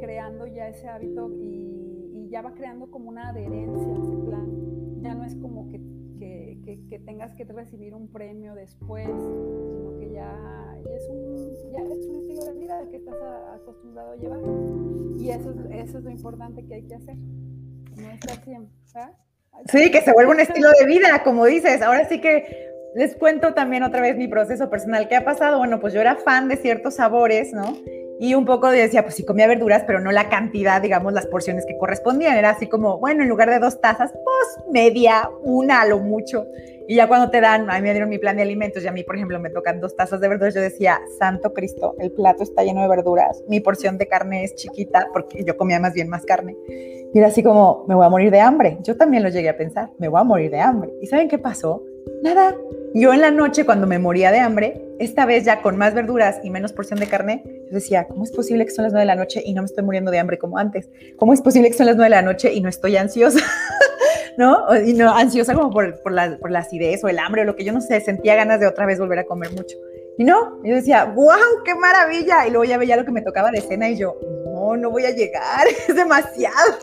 creando 0.00 0.48
ya 0.48 0.66
ese 0.66 0.88
hábito 0.88 1.30
y, 1.38 2.28
ya 2.30 2.42
va 2.42 2.54
creando 2.54 2.88
como 2.90 3.08
una 3.08 3.30
adherencia 3.30 3.92
a 3.92 3.98
ese 3.98 4.16
plan. 4.24 4.69
Ya 5.00 5.14
no 5.14 5.24
es 5.24 5.34
como 5.36 5.68
que, 5.70 5.80
que, 6.88 6.98
tengas 7.00 7.34
que 7.34 7.44
recibir 7.44 7.94
un 7.94 8.08
premio 8.08 8.54
después, 8.54 9.06
sino 9.06 9.98
que 9.98 10.12
ya, 10.12 10.76
es, 10.94 11.08
un, 11.08 11.72
ya 11.72 11.80
es 11.80 12.06
un 12.06 12.16
estilo 12.16 12.44
de 12.44 12.52
vida 12.54 12.88
que 12.90 12.96
estás 12.96 13.16
acostumbrado 13.54 14.12
a 14.12 14.16
llevar. 14.16 14.40
Y 15.18 15.30
eso, 15.30 15.54
eso 15.70 15.98
es 15.98 16.04
lo 16.04 16.10
importante 16.10 16.64
que 16.64 16.74
hay 16.74 16.82
que 16.82 16.94
hacer. 16.94 17.16
No 17.16 18.10
está 18.10 18.34
siempre. 18.42 18.74
Sí, 19.66 19.90
que 19.90 20.00
se 20.02 20.12
vuelva 20.12 20.32
un 20.32 20.40
estilo 20.40 20.68
de 20.78 20.86
vida, 20.86 21.22
como 21.22 21.46
dices. 21.46 21.82
Ahora 21.82 22.08
sí 22.08 22.20
que 22.20 22.70
les 22.94 23.14
cuento 23.16 23.54
también 23.54 23.82
otra 23.82 24.00
vez 24.00 24.16
mi 24.16 24.28
proceso 24.28 24.70
personal. 24.70 25.08
¿Qué 25.08 25.16
ha 25.16 25.24
pasado? 25.24 25.58
Bueno, 25.58 25.80
pues 25.80 25.92
yo 25.92 26.00
era 26.00 26.16
fan 26.16 26.48
de 26.48 26.56
ciertos 26.56 26.94
sabores, 26.94 27.52
¿no? 27.52 27.76
Y 28.22 28.34
un 28.34 28.44
poco 28.44 28.70
decía, 28.70 29.02
pues 29.02 29.14
sí 29.14 29.24
comía 29.24 29.46
verduras, 29.46 29.82
pero 29.86 29.98
no 29.98 30.12
la 30.12 30.28
cantidad, 30.28 30.82
digamos, 30.82 31.14
las 31.14 31.26
porciones 31.26 31.64
que 31.64 31.78
correspondían. 31.78 32.36
Era 32.36 32.50
así 32.50 32.66
como, 32.66 32.98
bueno, 32.98 33.22
en 33.22 33.30
lugar 33.30 33.48
de 33.48 33.58
dos 33.58 33.80
tazas, 33.80 34.12
pues 34.12 34.66
media, 34.70 35.30
una 35.42 35.86
lo 35.86 36.00
mucho. 36.00 36.46
Y 36.86 36.96
ya 36.96 37.08
cuando 37.08 37.30
te 37.30 37.40
dan, 37.40 37.70
a 37.70 37.76
mí 37.76 37.80
me 37.80 37.92
dieron 37.92 38.10
mi 38.10 38.18
plan 38.18 38.36
de 38.36 38.42
alimentos 38.42 38.84
y 38.84 38.86
a 38.86 38.92
mí, 38.92 39.04
por 39.04 39.16
ejemplo, 39.16 39.40
me 39.40 39.48
tocan 39.48 39.80
dos 39.80 39.96
tazas 39.96 40.20
de 40.20 40.28
verduras, 40.28 40.54
yo 40.54 40.60
decía, 40.60 41.00
Santo 41.18 41.54
Cristo, 41.54 41.96
el 41.98 42.12
plato 42.12 42.42
está 42.42 42.62
lleno 42.62 42.82
de 42.82 42.88
verduras, 42.88 43.42
mi 43.48 43.60
porción 43.60 43.96
de 43.96 44.06
carne 44.06 44.44
es 44.44 44.54
chiquita, 44.54 45.08
porque 45.14 45.42
yo 45.42 45.56
comía 45.56 45.80
más 45.80 45.94
bien 45.94 46.10
más 46.10 46.26
carne. 46.26 46.58
Y 46.68 47.18
era 47.18 47.28
así 47.28 47.42
como, 47.42 47.86
me 47.88 47.94
voy 47.94 48.04
a 48.04 48.10
morir 48.10 48.30
de 48.30 48.40
hambre. 48.40 48.76
Yo 48.82 48.98
también 48.98 49.22
lo 49.22 49.30
llegué 49.30 49.48
a 49.48 49.56
pensar, 49.56 49.92
me 49.98 50.08
voy 50.08 50.20
a 50.20 50.24
morir 50.24 50.50
de 50.50 50.60
hambre. 50.60 50.92
¿Y 51.00 51.06
saben 51.06 51.26
qué 51.26 51.38
pasó? 51.38 51.82
Nada. 52.22 52.54
Yo 52.92 53.14
en 53.14 53.20
la 53.20 53.30
noche, 53.30 53.64
cuando 53.64 53.86
me 53.86 53.98
moría 53.98 54.32
de 54.32 54.40
hambre, 54.40 54.82
esta 54.98 55.24
vez 55.24 55.44
ya 55.44 55.62
con 55.62 55.76
más 55.76 55.94
verduras 55.94 56.40
y 56.42 56.50
menos 56.50 56.72
porción 56.72 56.98
de 56.98 57.06
carne, 57.06 57.42
yo 57.68 57.74
decía, 57.74 58.06
¿cómo 58.08 58.24
es 58.24 58.32
posible 58.32 58.64
que 58.64 58.72
son 58.72 58.82
las 58.82 58.92
nueve 58.92 59.02
de 59.02 59.06
la 59.06 59.14
noche 59.14 59.42
y 59.44 59.54
no 59.54 59.62
me 59.62 59.66
estoy 59.66 59.84
muriendo 59.84 60.10
de 60.10 60.18
hambre 60.18 60.38
como 60.38 60.58
antes? 60.58 60.90
¿Cómo 61.16 61.32
es 61.32 61.40
posible 61.40 61.70
que 61.70 61.76
son 61.76 61.86
las 61.86 61.96
nueve 61.96 62.10
de 62.10 62.16
la 62.16 62.22
noche 62.22 62.52
y 62.52 62.60
no 62.60 62.68
estoy 62.68 62.96
ansiosa? 62.96 63.40
¿No? 64.36 64.66
Y 64.84 64.92
no 64.94 65.14
ansiosa 65.14 65.54
como 65.54 65.70
por, 65.70 66.02
por, 66.02 66.12
la, 66.12 66.36
por 66.38 66.50
la 66.50 66.60
acidez 66.60 67.04
o 67.04 67.08
el 67.08 67.18
hambre 67.18 67.42
o 67.42 67.44
lo 67.44 67.56
que 67.56 67.64
yo 67.64 67.72
no 67.72 67.80
sé, 67.80 68.00
sentía 68.00 68.34
ganas 68.34 68.58
de 68.58 68.66
otra 68.66 68.86
vez 68.86 68.98
volver 68.98 69.20
a 69.20 69.24
comer 69.24 69.52
mucho. 69.52 69.76
Y 70.18 70.24
no, 70.24 70.62
yo 70.64 70.74
decía, 70.74 71.04
wow, 71.04 71.62
qué 71.64 71.74
maravilla. 71.74 72.46
Y 72.46 72.50
luego 72.50 72.64
ya 72.64 72.76
veía 72.76 72.96
lo 72.96 73.04
que 73.04 73.12
me 73.12 73.22
tocaba 73.22 73.50
de 73.50 73.60
cena 73.60 73.88
y 73.88 73.96
yo, 73.96 74.16
no, 74.44 74.76
no 74.76 74.90
voy 74.90 75.04
a 75.04 75.10
llegar, 75.10 75.66
es 75.88 75.94
demasiado. 75.94 76.74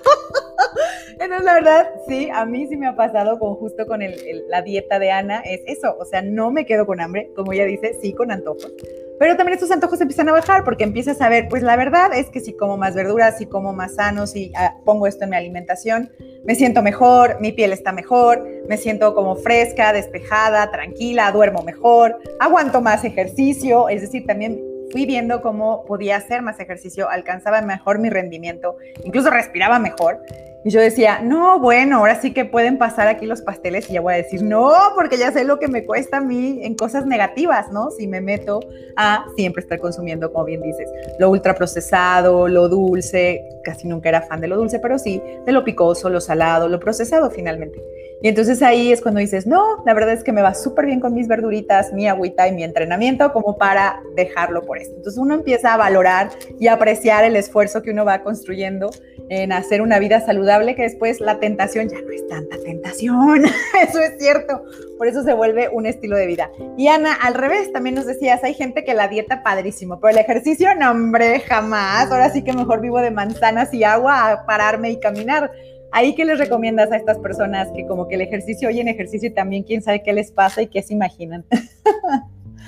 Entonces, 1.19 1.43
la 1.43 1.53
verdad, 1.53 1.89
sí, 2.07 2.29
a 2.33 2.45
mí 2.45 2.67
sí 2.67 2.77
me 2.77 2.87
ha 2.87 2.95
pasado 2.95 3.39
con 3.39 3.55
justo 3.55 3.85
con 3.85 4.01
la 4.47 4.61
dieta 4.61 4.99
de 4.99 5.11
Ana, 5.11 5.41
es 5.41 5.61
eso, 5.65 5.95
o 5.99 6.05
sea, 6.05 6.21
no 6.21 6.51
me 6.51 6.65
quedo 6.65 6.85
con 6.85 7.01
hambre, 7.01 7.31
como 7.35 7.53
ella 7.53 7.65
dice, 7.65 7.97
sí 8.01 8.13
con 8.13 8.31
antojos, 8.31 8.71
pero 9.19 9.35
también 9.35 9.55
estos 9.55 9.71
antojos 9.71 9.99
empiezan 9.99 10.29
a 10.29 10.33
bajar 10.33 10.63
porque 10.63 10.83
empiezas 10.83 11.19
a 11.21 11.29
ver, 11.29 11.47
pues 11.49 11.63
la 11.63 11.75
verdad 11.75 12.13
es 12.13 12.29
que 12.29 12.39
si 12.39 12.53
como 12.53 12.77
más 12.77 12.93
verduras, 12.93 13.37
si 13.37 13.47
como 13.47 13.73
más 13.73 13.95
sano, 13.95 14.27
si 14.27 14.51
ah, 14.55 14.75
pongo 14.85 15.07
esto 15.07 15.23
en 15.23 15.31
mi 15.31 15.35
alimentación, 15.35 16.11
me 16.45 16.55
siento 16.55 16.83
mejor, 16.83 17.41
mi 17.41 17.51
piel 17.51 17.73
está 17.73 17.91
mejor, 17.91 18.47
me 18.67 18.77
siento 18.77 19.15
como 19.15 19.35
fresca, 19.35 19.91
despejada, 19.91 20.69
tranquila, 20.69 21.31
duermo 21.31 21.63
mejor, 21.63 22.19
aguanto 22.39 22.81
más 22.81 23.03
ejercicio, 23.03 23.89
es 23.89 24.01
decir, 24.01 24.25
también 24.27 24.61
fui 24.91 25.05
viendo 25.05 25.41
cómo 25.41 25.85
podía 25.85 26.17
hacer 26.17 26.41
más 26.41 26.59
ejercicio, 26.59 27.09
alcanzaba 27.09 27.61
mejor 27.61 27.99
mi 27.99 28.09
rendimiento, 28.09 28.77
incluso 29.03 29.29
respiraba 29.29 29.79
mejor. 29.79 30.21
Y 30.63 30.69
yo 30.69 30.81
decía, 30.81 31.21
no, 31.21 31.59
bueno, 31.59 31.99
ahora 31.99 32.19
sí 32.19 32.33
que 32.33 32.43
pueden 32.43 32.77
pasar 32.77 33.07
aquí 33.07 33.25
los 33.25 33.41
pasteles 33.41 33.89
y 33.89 33.93
ya 33.93 34.01
voy 34.01 34.15
a 34.15 34.17
decir, 34.17 34.43
no, 34.43 34.73
porque 34.95 35.17
ya 35.17 35.31
sé 35.31 35.45
lo 35.45 35.59
que 35.59 35.69
me 35.69 35.85
cuesta 35.85 36.17
a 36.17 36.21
mí 36.21 36.59
en 36.61 36.75
cosas 36.75 37.05
negativas, 37.05 37.71
¿no? 37.71 37.89
Si 37.91 38.05
me 38.05 38.19
meto 38.19 38.59
a 38.97 39.25
siempre 39.37 39.61
estar 39.61 39.79
consumiendo, 39.79 40.33
como 40.33 40.45
bien 40.45 40.61
dices, 40.61 40.89
lo 41.19 41.29
ultraprocesado, 41.29 42.49
lo 42.49 42.67
dulce, 42.67 43.47
casi 43.63 43.87
nunca 43.87 44.09
era 44.09 44.23
fan 44.23 44.41
de 44.41 44.47
lo 44.47 44.57
dulce, 44.57 44.79
pero 44.79 44.99
sí 44.99 45.21
de 45.45 45.51
lo 45.53 45.63
picoso, 45.63 46.09
lo 46.09 46.19
salado, 46.19 46.67
lo 46.67 46.79
procesado 46.79 47.29
finalmente. 47.29 47.81
Y 48.21 48.29
entonces 48.29 48.63
ahí 48.63 48.91
es 48.91 49.01
cuando 49.01 49.19
dices, 49.19 49.45
no, 49.45 49.83
la 49.85 49.93
verdad 49.93 50.13
es 50.13 50.23
que 50.23 50.31
me 50.31 50.41
va 50.41 50.55
súper 50.55 50.87
bien 50.87 50.99
con 50.99 51.13
mis 51.13 51.27
verduritas, 51.27 51.93
mi 51.93 52.07
agüita 52.07 52.47
y 52.47 52.51
mi 52.51 52.63
entrenamiento 52.63 53.31
como 53.31 53.57
para 53.57 54.01
dejarlo 54.15 54.63
por 54.63 54.79
esto. 54.79 54.95
Entonces 54.95 55.19
uno 55.19 55.35
empieza 55.35 55.73
a 55.73 55.77
valorar 55.77 56.31
y 56.59 56.67
apreciar 56.67 57.23
el 57.25 57.35
esfuerzo 57.35 57.83
que 57.83 57.91
uno 57.91 58.05
va 58.05 58.23
construyendo 58.23 58.89
en 59.29 59.51
hacer 59.51 59.81
una 59.81 59.99
vida 59.99 60.21
saludable, 60.21 60.75
que 60.75 60.83
después 60.83 61.19
la 61.19 61.39
tentación 61.39 61.89
ya 61.89 62.01
no 62.01 62.11
es 62.11 62.27
tanta 62.27 62.57
tentación. 62.57 63.45
eso 63.87 63.99
es 63.99 64.17
cierto. 64.17 64.63
Por 64.97 65.07
eso 65.07 65.23
se 65.23 65.33
vuelve 65.33 65.69
un 65.69 65.85
estilo 65.85 66.15
de 66.15 66.25
vida. 66.25 66.49
Y 66.75 66.87
Ana, 66.87 67.13
al 67.13 67.35
revés, 67.35 67.71
también 67.71 67.95
nos 67.95 68.07
decías, 68.07 68.43
hay 68.43 68.55
gente 68.55 68.83
que 68.83 68.93
la 68.93 69.07
dieta 69.07 69.43
padrísimo, 69.43 69.99
pero 69.99 70.11
el 70.11 70.17
ejercicio, 70.17 70.73
no, 70.75 70.91
hombre, 70.91 71.39
jamás. 71.41 72.09
Ahora 72.11 72.31
sí 72.31 72.43
que 72.43 72.53
mejor 72.53 72.81
vivo 72.81 72.99
de 72.99 73.11
manzanas 73.11 73.73
y 73.73 73.83
agua 73.83 74.31
a 74.31 74.45
pararme 74.45 74.89
y 74.91 74.99
caminar. 74.99 75.51
¿Ahí 75.91 76.15
qué 76.15 76.25
les 76.25 76.37
recomiendas 76.37 76.91
a 76.91 76.97
estas 76.97 77.17
personas 77.19 77.71
que 77.71 77.85
como 77.87 78.07
que 78.07 78.15
el 78.15 78.21
ejercicio 78.21 78.67
oyen 78.69 78.87
ejercicio 78.87 79.29
y 79.29 79.33
también 79.33 79.63
quién 79.63 79.81
sabe 79.81 80.03
qué 80.03 80.13
les 80.13 80.31
pasa 80.31 80.61
y 80.61 80.67
qué 80.67 80.81
se 80.81 80.93
imaginan? 80.93 81.45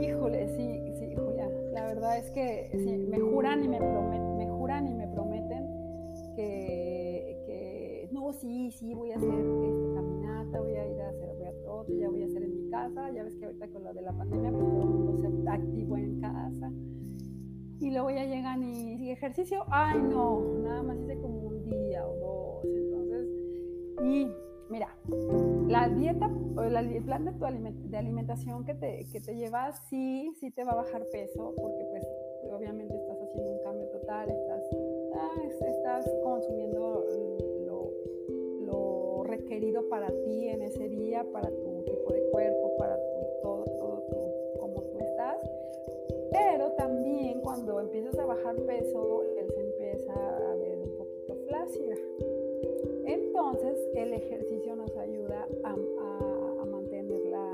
Híjole, 0.00 0.48
sí, 0.56 0.80
sí, 0.98 1.14
Julia. 1.16 1.48
La 1.72 1.86
verdad 1.86 2.18
es 2.18 2.30
que 2.30 2.68
sí, 2.72 3.06
me 3.08 3.18
juran 3.20 3.64
y 3.64 3.68
me 3.68 3.78
prometen, 3.78 4.36
me 4.38 4.48
juran 4.48 4.88
y 4.88 4.94
me 4.94 5.06
prometen 5.08 5.66
que, 6.34 8.08
no, 8.10 8.32
sí, 8.32 8.70
sí, 8.72 8.94
voy 8.94 9.12
a 9.12 9.16
hacer 9.16 9.28
este, 9.28 9.94
caminata, 9.94 10.60
voy 10.60 10.74
a 10.76 10.86
ir 10.86 11.00
a 11.00 11.08
hacer 11.08 11.54
todo, 11.64 11.86
ya 11.88 12.08
voy 12.08 12.22
a 12.22 12.26
hacer 12.26 12.42
en 12.42 12.64
mi 12.64 12.70
casa. 12.70 13.10
Ya 13.12 13.24
ves 13.24 13.36
que 13.36 13.46
ahorita 13.46 13.68
con 13.68 13.84
lo 13.84 13.94
de 13.94 14.02
la 14.02 14.12
pandemia, 14.12 14.50
pues 14.50 14.64
todo 14.64 14.82
el 14.82 14.88
mundo 14.88 15.42
se 15.42 15.48
activo 15.48 15.96
en 15.96 16.20
casa 16.20 16.70
y 17.82 17.90
luego 17.90 18.10
ya 18.10 18.24
llegan 18.24 18.62
y 18.62 18.96
sigue 18.96 19.12
ejercicio, 19.12 19.64
ay 19.68 20.00
no, 20.00 20.40
nada 20.62 20.82
más 20.82 20.98
hice 21.00 21.18
como 21.18 21.40
un 21.40 21.64
día 21.64 22.06
o 22.06 22.14
dos, 22.14 22.64
entonces, 22.64 23.28
y 24.04 24.28
mira, 24.70 24.96
la 25.68 25.88
dieta, 25.88 26.30
el 26.64 27.04
plan 27.04 27.24
de, 27.24 27.32
tu 27.32 27.44
de 27.90 27.96
alimentación 27.96 28.64
que 28.64 28.74
te, 28.74 29.06
que 29.12 29.20
te 29.20 29.34
llevas, 29.34 29.80
sí, 29.88 30.32
sí 30.38 30.50
te 30.52 30.64
va 30.64 30.72
a 30.72 30.76
bajar 30.76 31.04
peso, 31.10 31.54
porque 31.60 31.84
pues 31.90 32.06
obviamente 32.52 32.94
estás 32.94 33.20
haciendo 33.20 33.52
un 33.52 33.62
cambio 33.64 33.88
total, 33.88 34.30
estás, 34.30 34.62
ah, 35.16 35.42
estás 35.66 36.10
consumiendo 36.22 37.04
lo, 37.66 37.90
lo 38.64 39.24
requerido 39.24 39.88
para 39.88 40.08
ti 40.08 40.48
en 40.48 40.62
ese 40.62 40.88
día, 40.88 41.26
para 41.32 41.48
tu 41.48 41.82
tipo 41.84 42.12
de 42.12 42.22
cuerpo, 42.30 42.71
pero 46.32 46.70
también 46.72 47.40
cuando 47.40 47.78
empiezas 47.80 48.18
a 48.18 48.24
bajar 48.24 48.56
peso, 48.56 49.22
él 49.38 49.50
se 49.52 49.60
empieza 49.60 50.12
a 50.14 50.54
ver 50.56 50.78
un 50.78 50.96
poquito 50.96 51.36
flácida. 51.46 51.96
Entonces, 53.04 53.78
el 53.94 54.14
ejercicio 54.14 54.74
nos 54.74 54.96
ayuda 54.96 55.46
a, 55.62 55.72
a, 55.72 56.64
mantenerla, 56.64 57.52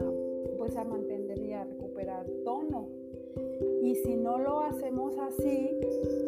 pues 0.57 0.77
a 0.77 0.85
mantener 0.85 1.39
y 1.39 1.53
a 1.53 1.65
recuperar 1.65 2.27
tono. 2.45 2.89
Y 3.83 3.97
si 3.97 4.15
no 4.17 4.39
lo 4.39 4.61
hacemos 4.61 5.17
así, 5.19 5.77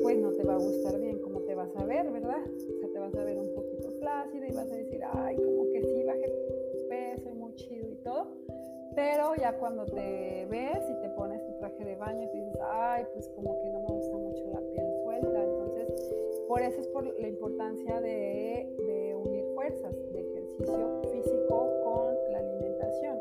pues 0.02 0.18
no 0.18 0.32
te 0.32 0.42
va 0.42 0.54
a 0.54 0.58
gustar 0.58 0.98
bien 0.98 1.18
como 1.20 1.40
te 1.40 1.54
vas 1.54 1.74
a 1.76 1.84
ver, 1.84 2.10
¿verdad? 2.10 2.40
O 2.44 2.80
sea, 2.80 2.88
te 2.92 2.98
vas 2.98 3.14
a 3.14 3.24
ver 3.24 3.38
un 3.38 3.54
poquito 3.54 3.90
flácida 4.00 4.48
y 4.48 4.52
vas 4.52 4.70
a 4.70 4.76
decir, 4.76 5.00
ay, 5.12 5.36
como 5.36 5.70
que 5.70 5.82
sí 5.82 6.02
bajé 6.04 6.32
peso 6.88 7.28
y 7.28 7.34
muy 7.34 7.54
chido 7.54 7.88
y 7.90 7.96
todo 7.96 8.40
pero 8.94 9.34
ya 9.36 9.52
cuando 9.56 9.84
te 9.86 10.46
ves 10.50 10.84
y 10.90 10.99
traje 11.80 11.90
de 11.90 11.96
baño 11.96 12.22
y 12.22 12.38
dices, 12.38 12.58
ay, 12.62 13.04
pues 13.12 13.28
como 13.28 13.60
que 13.60 13.70
no 13.70 13.80
me 13.80 13.88
gusta 13.88 14.16
mucho 14.16 14.44
la 14.52 14.60
piel 14.60 14.92
suelta. 15.02 15.42
Entonces, 15.42 16.14
por 16.48 16.62
eso 16.62 16.80
es 16.80 16.88
por 16.88 17.04
la 17.20 17.28
importancia 17.28 18.00
de, 18.00 18.68
de 18.78 19.14
unir 19.14 19.44
fuerzas, 19.54 19.94
de 20.12 20.20
ejercicio 20.20 21.02
físico 21.12 21.70
con 21.84 22.32
la 22.32 22.38
alimentación. 22.38 23.18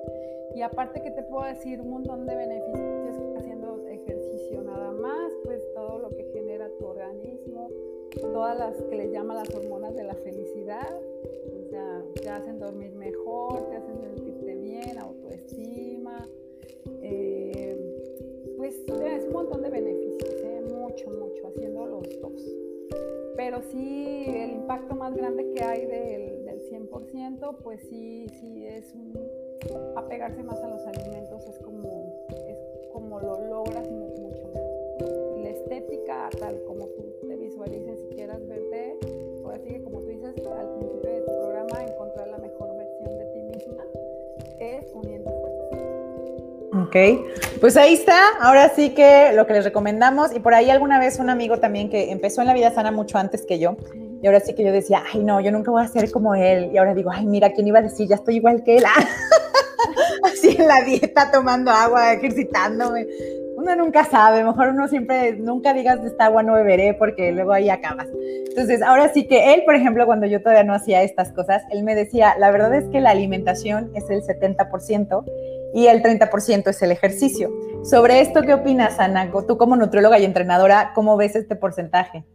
Y 0.55 0.61
aparte 0.61 1.01
que 1.01 1.11
te 1.11 1.23
puedo 1.23 1.45
decir 1.45 1.79
un 1.81 1.89
montón 1.89 2.25
de 2.25 2.35
beneficios 2.35 3.37
haciendo 3.37 3.85
ejercicio 3.87 4.61
nada 4.63 4.91
más, 4.91 5.31
pues 5.43 5.63
todo 5.73 5.99
lo 5.99 6.09
que 6.09 6.23
genera 6.33 6.69
tu 6.79 6.85
organismo, 6.85 7.69
todas 8.21 8.57
las 8.57 8.81
que 8.83 8.95
le 8.95 9.11
llaman 9.11 9.37
las 9.37 9.53
hormonas 9.53 9.95
de 9.95 10.03
la 10.03 10.15
felicidad, 10.15 10.89
o 10.91 11.69
sea, 11.69 12.03
te 12.15 12.29
hacen 12.29 12.59
dormir 12.59 12.93
mejor, 12.93 13.69
te 13.69 13.77
hacen 13.77 13.99
sentirte 13.99 14.55
bien, 14.55 14.97
un 19.29 19.33
montón 19.33 19.61
de 19.61 19.69
beneficios, 19.69 20.33
¿eh? 20.43 20.61
mucho, 20.73 21.09
mucho, 21.11 21.47
haciendo 21.47 21.85
los 21.85 22.03
dos. 22.19 22.45
Pero 23.35 23.61
sí, 23.61 24.25
el 24.27 24.51
impacto 24.51 24.95
más 24.95 25.15
grande 25.15 25.51
que 25.51 25.63
hay 25.63 25.85
del, 25.85 26.45
del 26.45 26.61
100%, 26.69 27.57
pues 27.63 27.79
sí, 27.89 28.25
sí 28.41 28.65
es 28.65 28.93
un, 28.93 29.13
apegarse 29.95 30.43
más 30.43 30.59
a 30.61 30.67
los 30.67 30.85
alimentos, 30.87 31.45
es 31.47 31.59
como, 31.59 32.27
es 32.47 32.87
como 32.91 33.19
lo 33.19 33.39
logras 33.47 33.87
Ok, 46.89 46.95
pues 47.61 47.77
ahí 47.77 47.93
está, 47.93 48.19
ahora 48.41 48.69
sí 48.75 48.95
que 48.95 49.31
lo 49.35 49.45
que 49.45 49.53
les 49.53 49.63
recomendamos, 49.63 50.35
y 50.35 50.39
por 50.39 50.55
ahí 50.55 50.71
alguna 50.71 50.97
vez 50.97 51.19
un 51.19 51.29
amigo 51.29 51.59
también 51.59 51.87
que 51.87 52.11
empezó 52.11 52.41
en 52.41 52.47
la 52.47 52.55
vida 52.55 52.71
sana 52.71 52.91
mucho 52.91 53.19
antes 53.19 53.45
que 53.45 53.59
yo, 53.59 53.77
y 54.23 54.25
ahora 54.25 54.39
sí 54.39 54.55
que 54.55 54.63
yo 54.63 54.71
decía, 54.71 55.03
ay 55.13 55.23
no, 55.23 55.39
yo 55.39 55.51
nunca 55.51 55.69
voy 55.69 55.83
a 55.83 55.87
ser 55.87 56.09
como 56.09 56.33
él, 56.33 56.71
y 56.73 56.79
ahora 56.79 56.95
digo, 56.95 57.11
ay 57.13 57.27
mira, 57.27 57.51
¿quién 57.51 57.67
iba 57.67 57.77
a 57.77 57.83
decir? 57.83 58.07
Ya 58.07 58.15
estoy 58.15 58.37
igual 58.37 58.63
que 58.63 58.77
él, 58.77 58.85
así 60.23 60.57
en 60.57 60.67
la 60.67 60.81
dieta, 60.81 61.29
tomando 61.29 61.69
agua, 61.69 62.11
ejercitándome, 62.11 63.05
uno 63.55 63.75
nunca 63.75 64.05
sabe, 64.05 64.43
mejor 64.43 64.69
uno 64.69 64.87
siempre, 64.87 65.33
nunca 65.33 65.75
digas 65.75 66.01
de 66.01 66.07
esta 66.07 66.25
agua 66.25 66.41
no 66.41 66.55
beberé 66.55 66.95
porque 66.95 67.31
luego 67.33 67.51
ahí 67.51 67.69
acabas. 67.69 68.07
Entonces, 68.47 68.81
ahora 68.81 69.13
sí 69.13 69.27
que 69.27 69.53
él, 69.53 69.61
por 69.63 69.75
ejemplo, 69.75 70.07
cuando 70.07 70.25
yo 70.25 70.41
todavía 70.41 70.63
no 70.63 70.73
hacía 70.73 71.03
estas 71.03 71.31
cosas, 71.33 71.61
él 71.69 71.83
me 71.83 71.93
decía, 71.93 72.35
la 72.39 72.49
verdad 72.49 72.73
es 72.73 72.85
que 72.85 72.99
la 72.99 73.11
alimentación 73.11 73.91
es 73.93 74.09
el 74.09 74.23
70% 74.23 75.23
y 75.73 75.87
el 75.87 76.01
30% 76.01 76.67
es 76.67 76.81
el 76.81 76.91
ejercicio. 76.91 77.51
Sobre 77.83 78.21
esto, 78.21 78.41
¿qué 78.41 78.53
opinas, 78.53 78.99
Ana? 78.99 79.31
Tú 79.47 79.57
como 79.57 79.75
nutrióloga 79.75 80.19
y 80.19 80.25
entrenadora, 80.25 80.91
¿cómo 80.95 81.17
ves 81.17 81.35
este 81.35 81.55
porcentaje? 81.55 82.25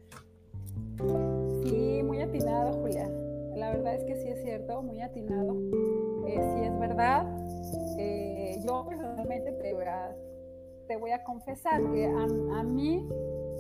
Sí, 1.65 2.03
muy 2.05 2.21
atinado, 2.21 2.73
Julia. 2.81 3.09
La 3.57 3.71
verdad 3.71 3.95
es 3.95 4.05
que 4.05 4.17
sí 4.17 4.29
es 4.29 4.43
cierto, 4.43 4.83
muy 4.83 5.01
atinado. 5.01 5.57
Eh, 6.27 6.41
sí 6.55 6.65
es 6.65 6.79
verdad. 6.79 7.27
Eh, 7.99 8.61
yo 8.65 8.87
personalmente 8.89 9.53
te 9.53 9.75
voy, 9.75 9.85
a, 9.85 10.15
te 10.89 10.97
voy 10.97 11.11
a 11.11 11.23
confesar 11.25 11.83
que 11.93 12.07
a, 12.07 12.63
mí 12.63 13.07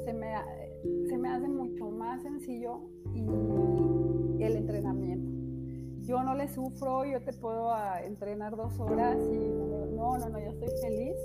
se 0.05 0.13
me, 0.13 0.35
hace 0.35 1.49
mucho 1.49 1.91
más 1.91 2.23
sencillo 2.23 2.81
el 3.15 4.57
entrenamiento 4.57 5.43
yo 6.07 6.23
no 6.23 6.35
le 6.35 6.49
sufro, 6.49 7.05
yo 7.05 7.23
te 7.23 7.33
puedo 7.33 7.71
ah, 7.71 8.01
entrenar 8.03 8.57
dos 8.57 8.79
horas 8.79 9.17
y 9.19 9.38
no, 9.95 10.19
no, 10.19 10.29
no, 10.29 10.38
yo 10.38 10.51
estoy 10.51 10.69
feliz. 10.81 11.17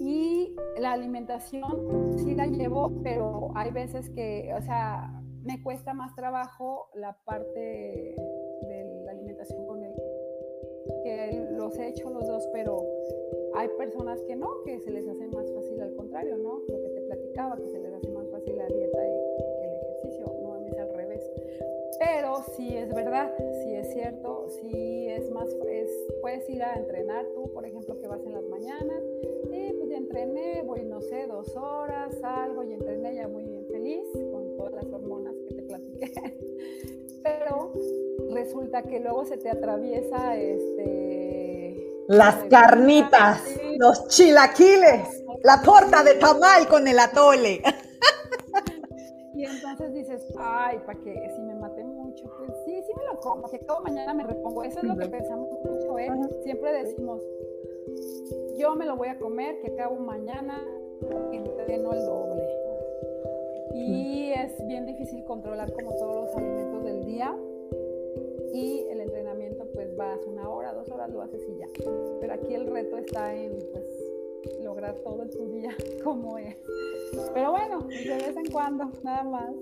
Y 0.00 0.54
la 0.78 0.92
alimentación 0.92 2.18
sí 2.18 2.34
la 2.34 2.46
llevo, 2.46 2.92
pero 3.02 3.50
hay 3.54 3.70
veces 3.70 4.10
que, 4.10 4.52
o 4.56 4.62
sea, 4.62 5.12
me 5.42 5.62
cuesta 5.62 5.92
más 5.92 6.14
trabajo 6.14 6.88
la 6.94 7.16
parte 7.24 7.60
de 7.60 9.02
la 9.04 9.12
alimentación 9.12 9.66
con 9.66 9.82
él, 9.82 9.94
que 11.02 11.48
los 11.50 11.78
he 11.78 11.88
hecho 11.88 12.10
los 12.10 12.26
dos, 12.26 12.48
pero 12.52 12.82
hay 13.54 13.68
personas 13.76 14.20
que 14.22 14.36
no, 14.36 14.48
que 14.64 14.78
se 14.80 14.90
les 14.90 15.06
hace 15.08 15.26
más 15.28 15.52
fácil 15.52 15.80
al 15.80 15.94
contrario, 15.96 16.38
¿no? 16.38 16.60
Lo 16.68 16.82
que 16.82 16.90
te 16.90 17.00
platicaba, 17.02 17.56
que 17.56 17.68
se 17.68 17.78
les 17.80 17.87
Pero 22.28 22.44
sí 22.56 22.76
es 22.76 22.92
verdad, 22.92 23.32
sí 23.64 23.74
es 23.74 23.90
cierto, 23.94 24.48
sí 24.60 25.06
es 25.08 25.30
más, 25.30 25.48
es, 25.70 25.88
puedes 26.20 26.46
ir 26.50 26.62
a 26.62 26.74
entrenar 26.74 27.24
tú, 27.34 27.50
por 27.54 27.64
ejemplo, 27.64 27.98
que 27.98 28.06
vas 28.06 28.20
en 28.26 28.34
las 28.34 28.44
mañanas, 28.44 29.02
y 29.50 29.72
pues 29.72 29.88
ya 29.88 29.96
entrené, 29.96 30.62
voy, 30.62 30.84
no 30.84 31.00
sé, 31.00 31.26
dos 31.26 31.56
horas, 31.56 32.14
salgo 32.20 32.64
y 32.64 32.74
entrené 32.74 33.14
ya 33.14 33.28
muy 33.28 33.44
bien 33.44 33.66
feliz 33.68 34.04
con 34.30 34.58
todas 34.58 34.74
las 34.74 34.92
hormonas 34.92 35.34
que 35.48 35.54
te 35.54 35.62
platiqué. 35.62 36.12
Pero 37.22 37.72
resulta 38.30 38.82
que 38.82 39.00
luego 39.00 39.24
se 39.24 39.38
te 39.38 39.48
atraviesa 39.48 40.36
este... 40.36 42.04
Las 42.08 42.44
carnitas, 42.50 43.42
los 43.78 44.06
chilaquiles 44.08 45.24
la 45.44 45.62
torta 45.62 46.02
de 46.02 46.14
tamal 46.16 46.68
con 46.68 46.86
el 46.86 46.98
atole. 46.98 47.62
Y 49.38 49.44
entonces 49.44 49.94
dices, 49.94 50.20
ay, 50.36 50.80
para 50.84 50.98
que 50.98 51.30
si 51.36 51.40
me 51.42 51.54
maté 51.54 51.84
pues 52.22 52.50
sí, 52.64 52.82
sí 52.82 52.92
me 52.96 53.04
lo 53.04 53.20
como, 53.20 53.48
que 53.48 53.58
todo 53.58 53.80
mañana 53.80 54.14
me 54.14 54.24
repongo. 54.24 54.62
Eso 54.64 54.78
es 54.78 54.84
lo 54.84 54.96
que 54.96 55.08
pensamos 55.08 55.50
mucho, 55.64 55.98
¿eh? 55.98 56.10
Siempre 56.42 56.72
decimos, 56.72 57.22
yo 58.56 58.74
me 58.74 58.86
lo 58.86 58.96
voy 58.96 59.08
a 59.08 59.18
comer, 59.18 59.60
que 59.60 59.72
acabo 59.72 59.96
mañana 59.96 60.62
entreno 61.32 61.92
el 61.92 62.04
doble. 62.04 62.42
Y 63.74 64.32
es 64.32 64.66
bien 64.66 64.86
difícil 64.86 65.24
controlar 65.24 65.72
como 65.72 65.94
todos 65.96 66.26
los 66.26 66.36
alimentos 66.36 66.84
del 66.84 67.04
día. 67.04 67.36
Y 68.52 68.86
el 68.90 69.00
entrenamiento 69.00 69.66
pues 69.72 69.94
vas 69.96 70.18
una 70.26 70.48
hora, 70.48 70.72
dos 70.72 70.90
horas, 70.90 71.10
lo 71.10 71.22
haces 71.22 71.46
y 71.48 71.58
ya. 71.58 71.66
Pero 72.20 72.32
aquí 72.32 72.54
el 72.54 72.66
reto 72.66 72.96
está 72.96 73.34
en 73.34 73.56
pues 73.72 73.84
lograr 74.62 74.96
todo 75.00 75.22
en 75.22 75.30
tu 75.30 75.46
día 75.48 75.76
como 76.04 76.38
es. 76.38 76.56
Pero 77.34 77.52
bueno, 77.52 77.80
de 77.88 78.14
vez 78.14 78.36
en 78.36 78.50
cuando, 78.50 78.90
nada 79.02 79.24
más. 79.24 79.54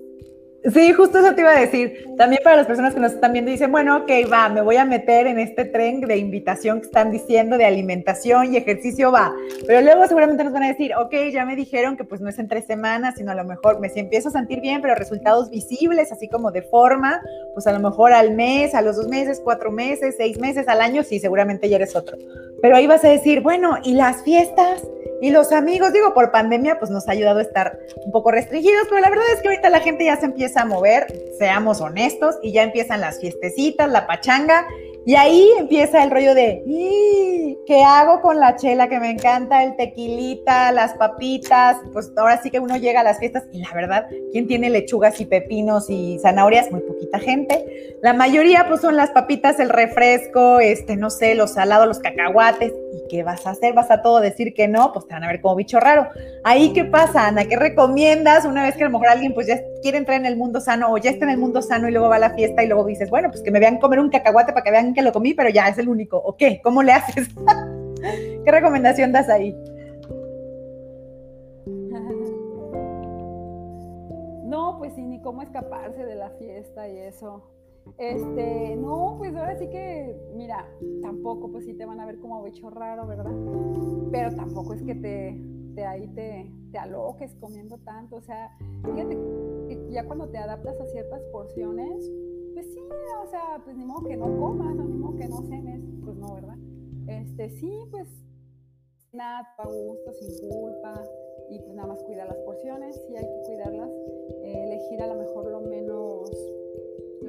Sí, 0.73 0.91
justo 0.91 1.19
eso 1.19 1.33
te 1.33 1.41
iba 1.41 1.51
a 1.51 1.59
decir. 1.59 2.05
También 2.17 2.41
para 2.43 2.57
las 2.57 2.67
personas 2.67 2.93
que 2.93 2.99
nos 2.99 3.13
están 3.13 3.31
viendo 3.31 3.51
dicen, 3.51 3.71
bueno, 3.71 3.97
ok, 3.97 4.11
va, 4.31 4.49
me 4.49 4.61
voy 4.61 4.75
a 4.75 4.83
meter 4.85 5.27
en 5.27 5.39
este 5.39 5.63
tren 5.65 6.01
de 6.01 6.17
invitación 6.17 6.81
que 6.81 6.87
están 6.87 7.09
diciendo 7.09 7.57
de 7.57 7.65
alimentación 7.65 8.53
y 8.53 8.57
ejercicio, 8.57 9.11
va. 9.11 9.33
Pero 9.65 9.81
luego 9.81 10.05
seguramente 10.07 10.43
nos 10.43 10.51
van 10.51 10.63
a 10.63 10.67
decir, 10.67 10.93
ok, 10.95 11.13
ya 11.31 11.45
me 11.45 11.55
dijeron 11.55 11.95
que 11.95 12.03
pues 12.03 12.19
no 12.19 12.29
es 12.29 12.37
en 12.39 12.49
tres 12.49 12.65
semanas, 12.65 13.15
sino 13.17 13.31
a 13.31 13.35
lo 13.35 13.45
mejor 13.45 13.79
me 13.79 13.87
empiezo 13.95 14.27
a 14.29 14.31
sentir 14.31 14.59
bien, 14.59 14.81
pero 14.81 14.95
resultados 14.95 15.49
visibles, 15.49 16.11
así 16.11 16.27
como 16.27 16.51
de 16.51 16.63
forma, 16.63 17.21
pues 17.53 17.65
a 17.67 17.71
lo 17.71 17.79
mejor 17.79 18.11
al 18.11 18.35
mes, 18.35 18.75
a 18.75 18.81
los 18.81 18.97
dos 18.97 19.07
meses, 19.07 19.39
cuatro 19.41 19.71
meses, 19.71 20.15
seis 20.17 20.37
meses, 20.37 20.67
al 20.67 20.81
año, 20.81 21.03
sí, 21.03 21.19
seguramente 21.19 21.69
ya 21.69 21.77
eres 21.77 21.95
otro. 21.95 22.17
Pero 22.61 22.75
ahí 22.75 22.87
vas 22.87 23.05
a 23.05 23.09
decir, 23.09 23.41
bueno, 23.41 23.77
¿y 23.83 23.93
las 23.93 24.23
fiestas? 24.23 24.83
Y 25.21 25.31
los 25.31 25.51
amigos, 25.51 25.93
digo, 25.93 26.13
por 26.13 26.31
pandemia, 26.31 26.79
pues 26.79 26.91
nos 26.91 27.07
ha 27.07 27.11
ayudado 27.11 27.39
a 27.39 27.41
estar 27.41 27.79
un 28.05 28.11
poco 28.11 28.31
restringidos, 28.31 28.87
pero 28.89 29.01
la 29.01 29.09
verdad 29.09 29.25
es 29.33 29.41
que 29.41 29.47
ahorita 29.47 29.69
la 29.69 29.79
gente 29.79 30.05
ya 30.05 30.17
se 30.17 30.25
empieza 30.25 30.61
a 30.61 30.65
mover, 30.65 31.07
seamos 31.37 31.81
honestos, 31.81 32.35
y 32.41 32.51
ya 32.51 32.63
empiezan 32.63 33.01
las 33.01 33.19
fiestecitas, 33.19 33.89
la 33.89 34.05
pachanga, 34.05 34.67
y 35.07 35.15
ahí 35.15 35.49
empieza 35.57 36.03
el 36.03 36.11
rollo 36.11 36.35
de, 36.35 36.61
¿qué 37.65 37.81
hago 37.81 38.19
con 38.19 38.41
la 38.41 38.57
chela 38.57 38.89
que 38.89 38.99
me 38.99 39.09
encanta? 39.09 39.63
El 39.63 39.77
tequilita, 39.77 40.73
las 40.73 40.95
papitas. 40.95 41.77
Pues 41.93 42.11
ahora 42.17 42.41
sí 42.43 42.51
que 42.51 42.59
uno 42.59 42.75
llega 42.75 42.99
a 42.99 43.03
las 43.05 43.17
fiestas 43.17 43.45
y 43.53 43.59
la 43.59 43.73
verdad, 43.73 44.07
¿quién 44.33 44.47
tiene 44.47 44.69
lechugas 44.69 45.21
y 45.21 45.25
pepinos 45.25 45.89
y 45.89 46.19
zanahorias? 46.21 46.69
Muy 46.71 46.81
poquita 46.81 47.19
gente. 47.19 47.95
La 48.01 48.11
mayoría 48.11 48.67
pues 48.67 48.81
son 48.81 48.97
las 48.97 49.11
papitas, 49.11 49.61
el 49.61 49.69
refresco, 49.69 50.59
este, 50.59 50.97
no 50.97 51.09
sé, 51.09 51.35
los 51.35 51.53
salados, 51.53 51.87
los 51.87 51.99
cacahuates. 51.99 52.73
¿Y 52.93 53.07
qué 53.09 53.23
vas 53.23 53.45
a 53.45 53.51
hacer? 53.51 53.73
¿Vas 53.73 53.91
a 53.91 54.01
todo 54.01 54.19
decir 54.21 54.53
que 54.53 54.67
no? 54.67 54.93
Pues 54.93 55.07
te 55.07 55.13
van 55.13 55.23
a 55.23 55.27
ver 55.27 55.41
como 55.41 55.55
bicho 55.55 55.79
raro. 55.79 56.07
Ahí, 56.43 56.71
¿qué 56.73 56.85
pasa, 56.85 57.27
Ana? 57.27 57.45
¿Qué 57.45 57.57
recomiendas 57.57 58.45
una 58.45 58.63
vez 58.63 58.75
que 58.75 58.83
a 58.83 58.87
lo 58.87 58.93
mejor 58.93 59.09
alguien 59.09 59.33
pues 59.33 59.47
ya 59.47 59.59
quiere 59.81 59.97
entrar 59.97 60.19
en 60.19 60.25
el 60.25 60.37
mundo 60.37 60.61
sano 60.61 60.91
o 60.91 60.97
ya 60.97 61.11
está 61.11 61.25
en 61.25 61.31
el 61.31 61.37
mundo 61.37 61.61
sano 61.61 61.89
y 61.89 61.91
luego 61.91 62.09
va 62.09 62.15
a 62.15 62.19
la 62.19 62.33
fiesta 62.33 62.63
y 62.63 62.67
luego 62.67 62.85
dices, 62.85 63.09
bueno, 63.09 63.29
pues 63.29 63.41
que 63.41 63.51
me 63.51 63.59
vean 63.59 63.77
comer 63.77 63.99
un 63.99 64.09
cacahuate 64.09 64.53
para 64.53 64.63
que 64.63 64.71
vean 64.71 64.93
que 64.93 65.01
lo 65.01 65.11
comí, 65.11 65.33
pero 65.33 65.49
ya 65.49 65.67
es 65.67 65.77
el 65.77 65.89
único. 65.89 66.17
¿O 66.17 66.37
qué? 66.37 66.61
¿Cómo 66.63 66.81
le 66.81 66.93
haces? 66.93 67.27
¿Qué 68.45 68.51
recomendación 68.51 69.11
das 69.11 69.29
ahí? 69.29 69.55
No, 74.47 74.77
pues 74.77 74.93
sí, 74.95 75.01
ni 75.01 75.19
cómo 75.19 75.41
escaparse 75.41 76.05
de 76.05 76.15
la 76.15 76.29
fiesta 76.29 76.87
y 76.87 76.97
eso. 76.99 77.43
Este, 77.97 78.75
no, 78.77 79.15
pues 79.17 79.35
ahora 79.35 79.57
sí 79.57 79.67
que, 79.69 80.15
mira, 80.35 80.67
tampoco, 81.01 81.51
pues 81.51 81.65
sí 81.65 81.73
te 81.73 81.85
van 81.85 81.99
a 81.99 82.05
ver 82.05 82.19
como 82.19 82.43
bicho 82.43 82.69
raro, 82.69 83.07
¿verdad? 83.07 83.33
Pero 84.11 84.35
tampoco 84.35 84.73
es 84.73 84.83
que 84.83 84.95
te, 84.95 85.39
te 85.75 85.85
ahí 85.85 86.07
te, 86.09 86.51
te 86.71 86.77
aloques 86.77 87.35
comiendo 87.35 87.77
tanto, 87.79 88.17
o 88.17 88.21
sea, 88.21 88.55
fíjate 88.83 89.15
que 89.67 89.87
ya 89.89 90.05
cuando 90.05 90.27
te 90.29 90.37
adaptas 90.37 90.79
a 90.79 90.85
ciertas 90.87 91.21
porciones, 91.31 92.11
pues 92.53 92.73
sí, 92.73 92.79
o 93.23 93.27
sea, 93.27 93.61
pues 93.63 93.77
ni 93.77 93.85
modo 93.85 94.07
que 94.07 94.17
no 94.17 94.25
comas, 94.39 94.75
ni 94.75 94.97
modo 94.97 95.15
que 95.15 95.27
no 95.27 95.41
cenes, 95.43 95.81
pues 96.03 96.17
no, 96.17 96.33
¿verdad? 96.33 96.57
Este, 97.07 97.49
sí, 97.49 97.71
pues 97.91 98.07
nada, 99.13 99.47
a 99.57 99.67
gusto, 99.67 100.13
sin 100.13 100.49
culpa, 100.49 101.03
y 101.49 101.59
pues 101.59 101.73
nada 101.73 101.87
más 101.87 102.03
cuida 102.03 102.25
las 102.25 102.37
porciones, 102.39 102.95
sí 103.07 103.15
hay 103.15 103.25
que 103.25 103.41
cuidarlas, 103.45 103.89
eh, 104.43 104.63
elegir 104.65 105.01
a 105.01 105.07
lo 105.07 105.15
mejor 105.15 105.49
lo 105.49 105.61
menos, 105.61 106.31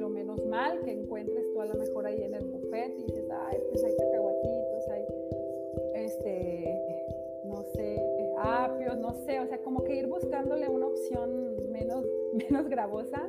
menos 0.09 0.43
mal 0.45 0.81
que 0.81 0.91
encuentres 0.91 1.51
tú 1.53 1.61
a 1.61 1.65
lo 1.65 1.75
mejor 1.75 2.05
ahí 2.05 2.21
en 2.23 2.33
el 2.33 2.45
buffet 2.45 2.97
y 2.97 3.03
dices, 3.03 3.25
ay, 3.31 3.57
pues 3.69 3.83
hay 3.83 3.95
cacahuatitos, 3.95 4.87
hay, 4.89 5.05
este, 5.95 6.81
no 7.45 7.63
sé, 7.63 8.03
apios, 8.37 8.97
no 8.97 9.13
sé, 9.25 9.39
o 9.39 9.47
sea, 9.47 9.61
como 9.61 9.83
que 9.83 9.95
ir 9.95 10.07
buscándole 10.07 10.69
una 10.69 10.87
opción 10.87 11.71
menos, 11.71 12.05
menos 12.33 12.69
gravosa 12.69 13.27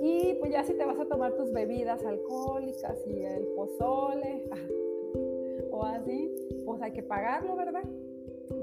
y 0.00 0.34
pues 0.34 0.52
ya 0.52 0.62
si 0.64 0.74
te 0.74 0.84
vas 0.84 0.98
a 0.98 1.06
tomar 1.06 1.34
tus 1.34 1.52
bebidas 1.52 2.04
alcohólicas 2.04 2.98
y 3.06 3.24
el 3.24 3.46
pozole 3.56 4.44
o 5.70 5.82
así, 5.84 6.32
pues 6.64 6.80
hay 6.82 6.92
que 6.92 7.02
pagarlo, 7.02 7.56
¿verdad? 7.56 7.84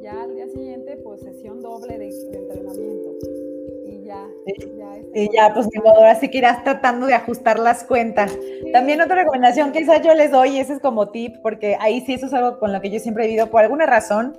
Ya 0.01 0.23
al 0.23 0.35
día 0.35 0.47
siguiente, 0.47 0.97
pues 0.97 1.21
sesión 1.21 1.61
doble 1.61 1.97
de, 1.97 2.09
entrenamiento. 2.33 3.17
Y 4.45 4.77
ya, 4.77 4.97
y 5.13 5.29
ya, 5.33 5.53
pues 5.53 5.67
mi 5.67 5.81
ahora 5.87 6.15
sí 6.15 6.29
que 6.29 6.39
irás 6.39 6.63
tratando 6.63 7.05
de 7.05 7.13
ajustar 7.13 7.59
las 7.59 7.83
cuentas. 7.83 8.35
También 8.73 9.01
otra 9.01 9.17
recomendación 9.17 9.71
que 9.71 9.79
quizás 9.79 10.01
yo 10.01 10.13
les 10.15 10.31
doy, 10.31 10.57
ese 10.57 10.73
es 10.73 10.79
como 10.79 11.09
tip, 11.09 11.37
porque 11.41 11.77
ahí 11.79 12.01
sí 12.01 12.13
eso 12.13 12.25
es 12.25 12.33
algo 12.33 12.57
con 12.59 12.73
lo 12.73 12.81
que 12.81 12.89
yo 12.89 12.99
siempre 12.99 13.25
he 13.25 13.27
vivido, 13.27 13.51
por 13.51 13.61
alguna 13.61 13.85
razón, 13.85 14.37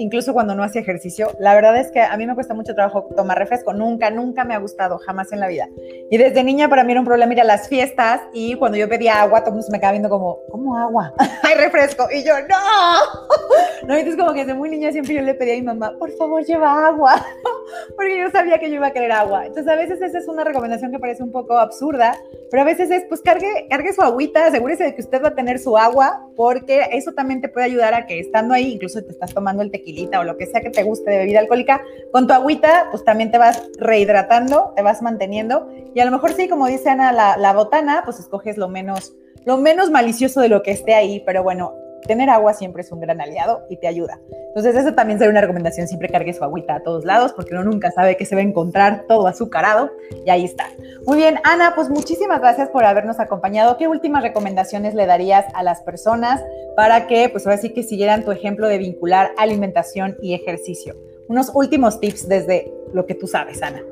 incluso 0.00 0.32
cuando 0.32 0.54
no 0.54 0.62
hacía 0.62 0.80
ejercicio. 0.80 1.30
La 1.38 1.54
verdad 1.54 1.76
es 1.76 1.90
que 1.90 2.00
a 2.00 2.16
mí 2.16 2.26
me 2.26 2.34
cuesta 2.34 2.54
mucho 2.54 2.74
trabajo 2.74 3.08
tomar 3.16 3.38
refresco, 3.38 3.72
nunca, 3.72 4.10
nunca 4.10 4.44
me 4.44 4.54
ha 4.54 4.58
gustado, 4.58 4.98
jamás 4.98 5.32
en 5.32 5.40
la 5.40 5.48
vida. 5.48 5.68
Y 6.10 6.16
desde 6.16 6.42
niña 6.42 6.68
para 6.68 6.84
mí 6.84 6.92
era 6.92 7.00
un 7.00 7.06
problema 7.06 7.32
ir 7.32 7.40
a 7.40 7.44
las 7.44 7.68
fiestas 7.68 8.22
y 8.32 8.54
cuando 8.54 8.78
yo 8.78 8.88
pedía 8.88 9.20
agua, 9.20 9.40
todo 9.40 9.50
el 9.50 9.52
mundo 9.54 9.66
se 9.66 9.72
me 9.72 9.78
quedaba 9.78 9.92
viendo 9.92 10.08
como, 10.08 10.38
¿cómo 10.50 10.76
agua? 10.76 11.12
Hay 11.42 11.54
refresco. 11.54 12.08
Y 12.12 12.24
yo, 12.24 12.34
no. 12.48 12.56
No, 13.86 13.96
entonces 13.96 14.20
como 14.20 14.34
que 14.34 14.40
desde 14.40 14.54
muy 14.54 14.68
niña 14.68 14.92
siempre 14.92 15.14
yo 15.14 15.22
le 15.22 15.34
pedía 15.34 15.54
a 15.54 15.56
mi 15.56 15.62
mamá, 15.62 15.96
por 15.98 16.10
favor, 16.12 16.44
lleva 16.44 16.86
agua, 16.86 17.14
porque 17.96 18.18
yo 18.18 18.30
sabía 18.30 18.58
que 18.58 18.68
yo 18.68 18.76
iba 18.76 18.88
a 18.88 18.92
querer 18.92 19.10
agua. 19.10 19.46
Entonces 19.46 19.72
a 19.72 19.76
veces 19.76 20.00
esa 20.02 20.18
es 20.18 20.28
una 20.28 20.44
recomendación 20.44 20.92
que 20.92 20.98
parece 20.98 21.22
un 21.22 21.32
poco 21.32 21.58
absurda, 21.58 22.14
pero 22.50 22.62
a 22.62 22.66
veces 22.66 22.90
es, 22.90 23.04
pues 23.08 23.22
cargue, 23.22 23.66
cargue 23.70 23.92
su 23.92 24.02
agüita, 24.02 24.46
asegúrese 24.46 24.84
de 24.84 24.94
que 24.94 25.00
usted 25.00 25.22
va 25.22 25.28
a 25.28 25.34
tener 25.34 25.58
su 25.58 25.78
agua, 25.78 26.28
porque 26.36 26.88
eso 26.92 27.12
también 27.12 27.40
te 27.40 27.48
puede 27.48 27.66
ayudar 27.66 27.94
a 27.94 28.06
que 28.06 28.20
estando 28.20 28.54
ahí, 28.54 28.72
incluso 28.72 29.02
te 29.02 29.12
estás 29.12 29.32
tomando 29.32 29.62
el 29.62 29.70
tequilita 29.90 30.20
o 30.20 30.24
lo 30.24 30.36
que 30.36 30.46
sea 30.46 30.60
que 30.60 30.70
te 30.70 30.82
guste 30.82 31.10
de 31.10 31.18
bebida 31.18 31.40
alcohólica, 31.40 31.82
con 32.12 32.26
tu 32.26 32.32
agüita, 32.32 32.88
pues 32.90 33.04
también 33.04 33.30
te 33.30 33.38
vas 33.38 33.68
rehidratando, 33.78 34.72
te 34.76 34.82
vas 34.82 35.02
manteniendo. 35.02 35.68
Y 35.94 36.00
a 36.00 36.04
lo 36.04 36.10
mejor 36.10 36.32
sí, 36.32 36.48
como 36.48 36.66
dice 36.66 36.90
Ana, 36.90 37.12
la, 37.12 37.36
la 37.36 37.52
botana, 37.52 38.02
pues 38.04 38.18
escoges 38.18 38.56
lo 38.56 38.68
menos, 38.68 39.14
lo 39.44 39.56
menos 39.56 39.90
malicioso 39.90 40.40
de 40.40 40.48
lo 40.48 40.62
que 40.62 40.70
esté 40.70 40.94
ahí, 40.94 41.22
pero 41.26 41.42
bueno, 41.42 41.74
tener 42.06 42.30
agua 42.30 42.54
siempre 42.54 42.82
es 42.82 42.92
un 42.92 43.00
gran 43.00 43.20
aliado 43.20 43.64
y 43.68 43.76
te 43.76 43.86
ayuda. 43.86 44.20
Entonces, 44.48 44.74
eso 44.74 44.94
también 44.94 45.18
sería 45.18 45.30
una 45.30 45.40
recomendación, 45.40 45.86
siempre 45.86 46.08
cargue 46.08 46.32
su 46.32 46.42
agüita 46.42 46.76
a 46.76 46.82
todos 46.82 47.04
lados, 47.04 47.32
porque 47.32 47.54
uno 47.54 47.64
nunca 47.64 47.90
sabe 47.90 48.16
que 48.16 48.24
se 48.24 48.34
va 48.34 48.40
a 48.40 48.44
encontrar 48.44 49.04
todo 49.06 49.26
azucarado, 49.26 49.90
y 50.24 50.30
ahí 50.30 50.44
está. 50.44 50.66
Muy 51.06 51.18
bien, 51.18 51.36
Ana, 51.44 51.72
pues 51.74 51.88
muchísimas 51.88 52.40
gracias 52.40 52.68
por 52.68 52.84
habernos 52.84 53.20
acompañado. 53.20 53.76
¿Qué 53.76 53.88
últimas 53.88 54.22
recomendaciones 54.22 54.94
le 54.94 55.06
darías 55.06 55.46
a 55.54 55.62
las 55.62 55.82
personas 55.82 56.42
para 56.76 57.06
que, 57.06 57.28
pues 57.28 57.46
ahora 57.46 57.58
sí 57.58 57.72
que 57.72 57.82
siguieran 57.82 58.24
tu 58.24 58.32
ejemplo 58.32 58.66
de 58.68 58.78
vincular 58.78 59.30
alimentación 59.38 60.16
y 60.20 60.34
ejercicio? 60.34 60.96
Unos 61.28 61.52
últimos 61.54 62.00
tips 62.00 62.28
desde 62.28 62.72
lo 62.92 63.06
que 63.06 63.14
tú 63.14 63.28
sabes, 63.28 63.62
Ana. 63.62 63.82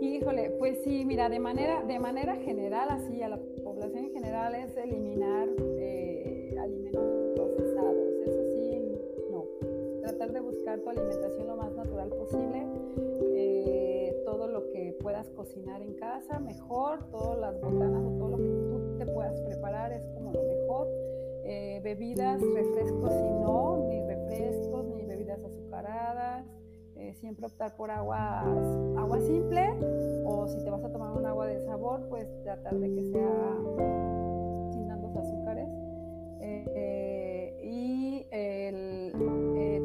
Híjole, 0.00 0.50
pues 0.58 0.78
sí, 0.84 1.04
mira, 1.04 1.28
de 1.28 1.38
manera, 1.38 1.82
de 1.82 1.98
manera 1.98 2.34
general, 2.36 2.88
así 2.90 3.22
a 3.22 3.28
la 3.28 3.38
población 3.62 4.04
en 4.04 4.12
general 4.12 4.54
es 4.54 4.76
eliminar 4.76 5.48
de 10.32 10.40
buscar 10.40 10.78
tu 10.80 10.90
alimentación 10.90 11.46
lo 11.46 11.56
más 11.56 11.72
natural 11.74 12.08
posible. 12.10 12.66
Eh, 13.34 14.22
todo 14.24 14.46
lo 14.48 14.68
que 14.70 14.96
puedas 15.00 15.28
cocinar 15.30 15.82
en 15.82 15.94
casa, 15.94 16.38
mejor. 16.38 17.04
Todas 17.10 17.38
las 17.38 17.60
botanas 17.60 18.04
o 18.04 18.10
todo 18.18 18.28
lo 18.30 18.36
que 18.36 18.48
tú 18.48 18.98
te 18.98 19.06
puedas 19.06 19.40
preparar 19.40 19.92
es 19.92 20.06
como 20.14 20.32
lo 20.32 20.42
mejor. 20.42 20.88
Eh, 21.44 21.80
bebidas, 21.82 22.40
refrescos, 22.42 23.12
si 23.12 23.30
no, 23.42 23.86
ni 23.88 24.02
refrescos, 24.02 24.84
ni 24.86 25.04
bebidas 25.04 25.42
azucaradas. 25.42 26.46
Eh, 26.96 27.14
siempre 27.14 27.46
optar 27.46 27.76
por 27.76 27.90
aguas, 27.90 28.44
agua 28.96 29.20
simple 29.20 29.70
o 30.24 30.48
si 30.48 30.58
te 30.64 30.68
vas 30.68 30.82
a 30.82 30.90
tomar 30.90 31.12
un 31.16 31.24
agua 31.26 31.46
de 31.46 31.60
sabor, 31.60 32.02
pues 32.08 32.28
tratar 32.42 32.74
de 32.74 32.92
que 32.92 33.04
sea. 33.04 34.17
Y 37.62 38.26
el, 38.30 39.12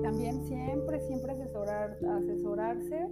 también 0.03 0.41
siempre, 0.43 0.99
siempre 1.01 1.31
asesorar, 1.31 1.97
asesorarse. 2.07 3.09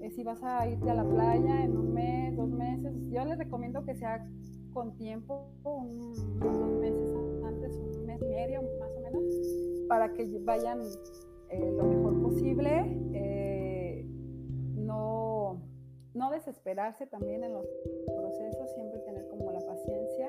Eh, 0.00 0.10
si 0.10 0.24
vas 0.24 0.42
a 0.42 0.66
irte 0.66 0.90
a 0.90 0.94
la 0.94 1.04
playa 1.04 1.64
en 1.64 1.76
un 1.76 1.92
mes, 1.92 2.36
dos 2.36 2.50
meses, 2.50 2.92
yo 3.10 3.24
les 3.24 3.38
recomiendo 3.38 3.84
que 3.84 3.94
sea 3.94 4.26
con 4.72 4.96
tiempo, 4.96 5.48
un, 5.62 6.12
dos 6.38 6.70
meses 6.80 7.14
antes, 7.44 7.76
un 7.76 8.06
mes 8.06 8.20
y 8.22 8.26
medio 8.26 8.62
más 8.62 8.90
o 8.96 9.00
menos, 9.00 9.24
para 9.88 10.12
que 10.14 10.26
vayan 10.40 10.80
eh, 11.50 11.72
lo 11.76 11.84
mejor 11.84 12.22
posible, 12.22 12.70
eh, 13.12 14.06
no, 14.76 15.60
no 16.14 16.30
desesperarse 16.30 17.06
también 17.06 17.44
en 17.44 17.52
los 17.52 17.66
procesos, 18.06 18.70
siempre 18.74 19.00
tener 19.00 19.28
como 19.28 19.52
la 19.52 19.60
paciencia 19.60 20.19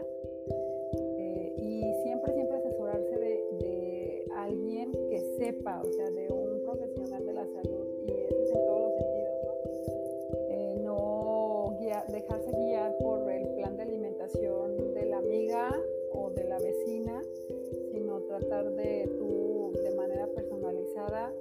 o 5.61 5.91
sea, 5.93 6.09
de 6.09 6.27
un 6.31 6.61
profesional 6.63 7.25
de 7.25 7.33
la 7.33 7.45
salud 7.45 7.85
y 8.07 8.11
eso 8.11 8.41
es 8.41 8.49
en 8.49 8.65
todos 8.65 8.81
los 8.81 8.93
sentidos, 8.95 9.33
¿no? 9.45 10.83
no 10.83 11.77
dejarse 12.09 12.51
guiar 12.51 12.97
por 12.97 13.29
el 13.29 13.47
plan 13.55 13.77
de 13.77 13.83
alimentación 13.83 14.93
de 14.93 15.05
la 15.05 15.17
amiga 15.17 15.79
o 16.13 16.29
de 16.31 16.43
la 16.45 16.57
vecina, 16.59 17.21
sino 17.91 18.21
tratar 18.21 18.73
de 18.73 19.07
tú, 19.17 19.71
de 19.83 19.95
manera 19.95 20.27
personalizada, 20.27 21.31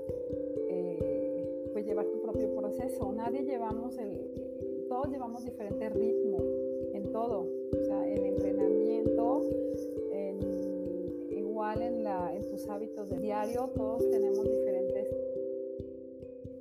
eh, 0.68 1.68
pues 1.72 1.86
llevar 1.86 2.06
tu 2.06 2.20
propio 2.20 2.54
proceso. 2.54 3.12
Nadie 3.12 3.42
llevamos 3.42 3.96
el, 3.98 4.86
todos 4.88 5.08
llevamos 5.08 5.44
diferente 5.44 5.88
ritmo 5.88 6.38
en 6.92 7.10
todo, 7.12 7.46
igual 11.70 11.82
en, 11.82 12.04
la, 12.04 12.34
en 12.34 12.48
tus 12.48 12.68
hábitos 12.68 13.08
de 13.08 13.18
diario, 13.18 13.70
todos 13.76 14.08
tenemos 14.10 14.50
diferentes 14.50 15.06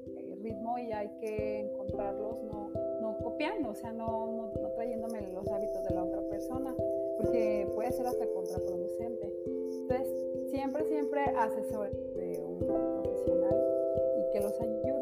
eh, 0.07 0.38
ritmo 0.41 0.78
y 0.78 0.91
hay 0.91 1.10
que 1.20 1.62
encontrarlos, 1.62 2.43
no, 2.43 2.70
no 3.01 3.18
copiando, 3.24 3.70
o 3.70 3.76
sea, 3.76 3.91
no, 3.91 4.28
no, 4.28 4.51
no 4.62 4.70
trayéndome 4.76 5.22
los 5.34 5.47
hábitos 5.49 5.84
de 5.84 5.95
la 5.95 6.03
otra 6.03 6.22
persona 6.30 6.76
porque 7.18 7.68
puede 7.74 7.91
ser 7.91 8.05
hasta 8.05 8.26
contraproducente. 8.28 9.34
Entonces, 9.82 10.07
siempre, 10.51 10.86
siempre 10.86 11.22
asesor 11.22 11.89
de 12.16 12.39
un 12.45 12.60
profesional 12.60 13.57
y 14.18 14.32
que 14.32 14.41
los 14.41 14.62
ayude 14.62 14.99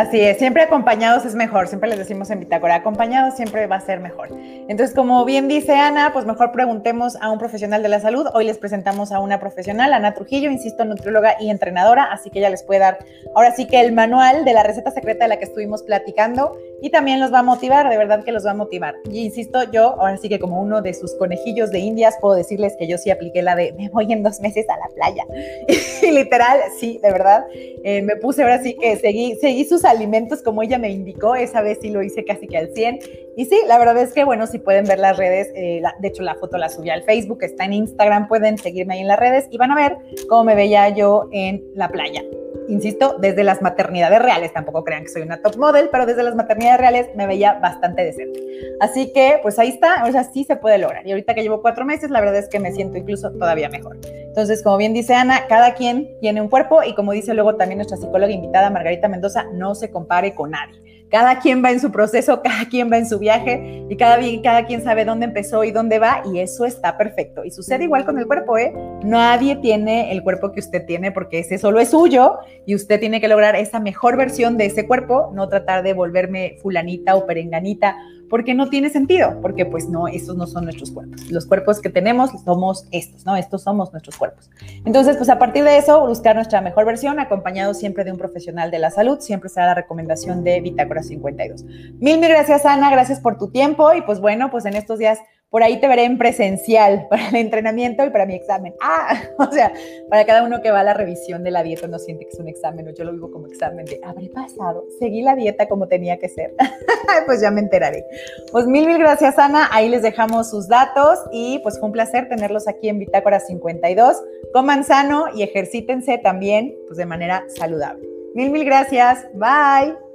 Así 0.00 0.18
es, 0.18 0.38
siempre 0.38 0.62
acompañados 0.62 1.26
es 1.26 1.34
mejor, 1.34 1.68
siempre 1.68 1.90
les 1.90 1.98
decimos 1.98 2.30
en 2.30 2.40
Bitácora, 2.40 2.76
acompañados 2.76 3.34
siempre 3.34 3.66
va 3.66 3.76
a 3.76 3.80
ser 3.82 4.00
mejor. 4.00 4.28
Entonces, 4.32 4.96
como 4.96 5.26
bien 5.26 5.46
dice 5.46 5.74
Ana, 5.74 6.14
pues 6.14 6.24
mejor 6.24 6.52
preguntemos 6.52 7.16
a 7.20 7.30
un 7.30 7.38
profesional 7.38 7.82
de 7.82 7.90
la 7.90 8.00
salud. 8.00 8.26
Hoy 8.32 8.46
les 8.46 8.56
presentamos 8.56 9.12
a 9.12 9.20
una 9.20 9.38
profesional, 9.38 9.92
Ana 9.92 10.14
Trujillo, 10.14 10.50
insisto, 10.50 10.86
nutrióloga 10.86 11.34
y 11.38 11.50
entrenadora, 11.50 12.04
así 12.04 12.30
que 12.30 12.38
ella 12.38 12.48
les 12.48 12.62
puede 12.62 12.80
dar 12.80 12.96
ahora 13.34 13.52
sí 13.54 13.66
que 13.66 13.78
el 13.78 13.92
manual 13.92 14.46
de 14.46 14.54
la 14.54 14.62
receta 14.62 14.90
secreta 14.90 15.26
de 15.26 15.28
la 15.28 15.36
que 15.36 15.44
estuvimos 15.44 15.82
platicando 15.82 16.56
y 16.82 16.90
también 16.90 17.20
los 17.20 17.32
va 17.32 17.40
a 17.40 17.42
motivar, 17.42 17.88
de 17.88 17.96
verdad 17.96 18.24
que 18.24 18.32
los 18.32 18.46
va 18.46 18.52
a 18.52 18.54
motivar. 18.54 18.94
Y 19.10 19.24
insisto, 19.24 19.70
yo 19.70 20.00
ahora 20.00 20.16
sí 20.16 20.28
que 20.28 20.38
como 20.38 20.60
uno 20.60 20.82
de 20.82 20.94
sus 20.94 21.14
conejillos 21.14 21.70
de 21.70 21.78
indias, 21.78 22.16
puedo 22.20 22.34
decirles 22.34 22.74
que 22.78 22.86
yo 22.86 22.98
sí 22.98 23.10
apliqué 23.10 23.42
la 23.42 23.54
de 23.54 23.72
me 23.72 23.88
voy 23.88 24.12
en 24.12 24.22
dos 24.22 24.40
meses 24.40 24.66
a 24.68 24.76
la 24.78 24.88
playa. 24.94 25.26
y 26.02 26.10
literal, 26.10 26.58
sí, 26.78 26.98
de 27.02 27.10
verdad, 27.10 27.44
eh, 27.84 28.02
me 28.02 28.16
puse 28.16 28.42
ahora 28.42 28.62
sí 28.62 28.74
que 28.74 28.96
seguí, 28.96 29.36
seguí 29.36 29.64
sus 29.64 29.84
alimentos 29.84 30.42
como 30.42 30.62
ella 30.62 30.78
me 30.78 30.90
indicó, 30.90 31.34
esa 31.34 31.62
vez 31.62 31.78
sí 31.80 31.90
lo 31.90 32.02
hice 32.02 32.24
casi 32.24 32.46
que 32.46 32.56
al 32.56 32.72
100. 32.72 32.98
Y 33.36 33.44
sí, 33.44 33.58
la 33.66 33.78
verdad 33.78 33.96
es 33.98 34.12
que, 34.12 34.24
bueno, 34.24 34.46
si 34.46 34.58
pueden 34.58 34.84
ver 34.84 34.98
las 34.98 35.16
redes, 35.16 35.48
eh, 35.54 35.82
de 35.98 36.08
hecho 36.08 36.22
la 36.22 36.34
foto 36.34 36.58
la 36.58 36.68
subí 36.68 36.90
al 36.90 37.02
Facebook, 37.02 37.42
está 37.42 37.64
en 37.64 37.74
Instagram, 37.74 38.28
pueden 38.28 38.58
seguirme 38.58 38.94
ahí 38.94 39.00
en 39.00 39.08
las 39.08 39.18
redes 39.18 39.46
y 39.50 39.56
van 39.56 39.70
a 39.70 39.76
ver 39.76 39.96
cómo 40.28 40.44
me 40.44 40.54
veía 40.54 40.88
yo 40.90 41.28
en 41.32 41.62
la 41.74 41.88
playa 41.88 42.22
insisto, 42.68 43.16
desde 43.18 43.44
las 43.44 43.62
maternidades 43.62 44.20
reales, 44.20 44.52
tampoco 44.52 44.84
crean 44.84 45.02
que 45.02 45.08
soy 45.08 45.22
una 45.22 45.42
top 45.42 45.56
model, 45.56 45.88
pero 45.90 46.06
desde 46.06 46.22
las 46.22 46.34
maternidades 46.34 46.80
reales 46.80 47.08
me 47.14 47.26
veía 47.26 47.54
bastante 47.54 48.04
decente. 48.04 48.40
Así 48.80 49.12
que, 49.12 49.38
pues 49.42 49.58
ahí 49.58 49.68
está, 49.68 50.04
o 50.06 50.12
sea, 50.12 50.24
sí 50.24 50.44
se 50.44 50.56
puede 50.56 50.78
lograr. 50.78 51.06
Y 51.06 51.10
ahorita 51.10 51.34
que 51.34 51.42
llevo 51.42 51.62
cuatro 51.62 51.84
meses, 51.84 52.10
la 52.10 52.20
verdad 52.20 52.36
es 52.36 52.48
que 52.48 52.60
me 52.60 52.72
siento 52.72 52.98
incluso 52.98 53.30
todavía 53.32 53.68
mejor. 53.68 53.98
Entonces, 54.04 54.62
como 54.62 54.76
bien 54.76 54.94
dice 54.94 55.14
Ana, 55.14 55.46
cada 55.48 55.74
quien 55.74 56.08
tiene 56.20 56.40
un 56.40 56.48
cuerpo 56.48 56.82
y 56.82 56.94
como 56.94 57.12
dice 57.12 57.34
luego 57.34 57.56
también 57.56 57.78
nuestra 57.78 57.96
psicóloga 57.96 58.32
invitada, 58.32 58.70
Margarita 58.70 59.08
Mendoza, 59.08 59.44
no 59.52 59.74
se 59.74 59.90
compare 59.90 60.34
con 60.34 60.50
nadie. 60.52 60.89
Cada 61.10 61.40
quien 61.40 61.62
va 61.64 61.70
en 61.70 61.80
su 61.80 61.90
proceso, 61.90 62.40
cada 62.44 62.66
quien 62.68 62.90
va 62.90 62.98
en 62.98 63.06
su 63.06 63.18
viaje 63.18 63.84
y 63.88 63.96
cada, 63.96 64.18
cada 64.42 64.66
quien 64.66 64.82
sabe 64.82 65.04
dónde 65.04 65.26
empezó 65.26 65.64
y 65.64 65.70
dónde 65.70 65.98
va 65.98 66.22
y 66.32 66.38
eso 66.38 66.64
está 66.64 66.96
perfecto. 66.96 67.44
Y 67.44 67.50
sucede 67.50 67.84
igual 67.84 68.04
con 68.04 68.18
el 68.18 68.26
cuerpo, 68.26 68.58
¿eh? 68.58 68.72
Nadie 69.02 69.56
tiene 69.56 70.12
el 70.12 70.22
cuerpo 70.22 70.52
que 70.52 70.60
usted 70.60 70.86
tiene 70.86 71.12
porque 71.12 71.40
ese 71.40 71.58
solo 71.58 71.80
es 71.80 71.90
suyo 71.90 72.38
y 72.66 72.74
usted 72.74 73.00
tiene 73.00 73.20
que 73.20 73.28
lograr 73.28 73.56
esa 73.56 73.80
mejor 73.80 74.16
versión 74.16 74.56
de 74.56 74.66
ese 74.66 74.86
cuerpo, 74.86 75.30
no 75.34 75.48
tratar 75.48 75.82
de 75.82 75.92
volverme 75.92 76.56
fulanita 76.62 77.16
o 77.16 77.26
perenganita 77.26 77.96
porque 78.30 78.54
no 78.54 78.70
tiene 78.70 78.88
sentido, 78.88 79.38
porque 79.42 79.66
pues 79.66 79.88
no, 79.88 80.08
esos 80.08 80.36
no 80.36 80.46
son 80.46 80.64
nuestros 80.64 80.92
cuerpos. 80.92 81.30
Los 81.30 81.46
cuerpos 81.46 81.80
que 81.80 81.90
tenemos 81.90 82.30
somos 82.44 82.86
estos, 82.92 83.26
¿no? 83.26 83.36
Estos 83.36 83.62
somos 83.64 83.92
nuestros 83.92 84.16
cuerpos. 84.16 84.48
Entonces, 84.84 85.16
pues 85.16 85.28
a 85.28 85.38
partir 85.38 85.64
de 85.64 85.76
eso, 85.76 86.06
buscar 86.06 86.36
nuestra 86.36 86.60
mejor 86.60 86.86
versión, 86.86 87.18
acompañado 87.18 87.74
siempre 87.74 88.04
de 88.04 88.12
un 88.12 88.18
profesional 88.18 88.70
de 88.70 88.78
la 88.78 88.90
salud, 88.90 89.18
siempre 89.20 89.50
será 89.50 89.66
la 89.66 89.74
recomendación 89.74 90.44
de 90.44 90.60
Bitácora 90.60 91.02
52. 91.02 91.64
Mil, 91.64 92.18
mil 92.20 92.28
gracias, 92.28 92.64
Ana, 92.64 92.90
gracias 92.90 93.20
por 93.20 93.36
tu 93.36 93.48
tiempo 93.48 93.92
y 93.92 94.02
pues 94.02 94.20
bueno, 94.20 94.50
pues 94.50 94.64
en 94.64 94.74
estos 94.74 95.00
días 95.00 95.18
por 95.50 95.64
ahí 95.64 95.80
te 95.80 95.88
veré 95.88 96.04
en 96.04 96.16
presencial 96.16 97.06
para 97.10 97.28
el 97.28 97.36
entrenamiento 97.36 98.04
y 98.04 98.10
para 98.10 98.24
mi 98.24 98.34
examen. 98.34 98.74
Ah, 98.80 99.20
o 99.38 99.50
sea, 99.52 99.72
para 100.08 100.24
cada 100.24 100.44
uno 100.44 100.62
que 100.62 100.70
va 100.70 100.80
a 100.80 100.84
la 100.84 100.94
revisión 100.94 101.42
de 101.42 101.50
la 101.50 101.62
dieta 101.62 101.86
no 101.88 101.98
siente 101.98 102.24
que 102.24 102.30
es 102.30 102.38
un 102.38 102.48
examen, 102.48 102.86
yo 102.94 103.04
lo 103.04 103.12
vivo 103.12 103.30
como 103.30 103.46
examen 103.46 103.84
de, 103.84 104.00
¿habré 104.02 104.28
pasado? 104.28 104.84
¿Seguí 104.98 105.22
la 105.22 105.34
dieta 105.34 105.68
como 105.68 105.88
tenía 105.88 106.18
que 106.18 106.28
ser? 106.28 106.54
pues 107.26 107.40
ya 107.40 107.50
me 107.50 107.60
enteraré. 107.60 108.04
Pues 108.52 108.66
mil, 108.66 108.86
mil 108.86 108.98
gracias, 108.98 109.38
Ana. 109.38 109.68
Ahí 109.72 109.88
les 109.88 110.02
dejamos 110.02 110.50
sus 110.50 110.68
datos 110.68 111.18
y 111.32 111.58
pues 111.60 111.78
fue 111.78 111.88
un 111.88 111.92
placer 111.92 112.28
tenerlos 112.28 112.68
aquí 112.68 112.88
en 112.88 112.98
Bitácora 112.98 113.40
52. 113.40 114.16
Coman 114.52 114.84
sano 114.84 115.26
y 115.34 115.42
ejercítense 115.42 116.18
también 116.18 116.74
pues 116.86 116.96
de 116.96 117.06
manera 117.06 117.44
saludable. 117.48 118.06
Mil, 118.34 118.50
mil 118.50 118.64
gracias. 118.64 119.26
Bye. 119.34 120.09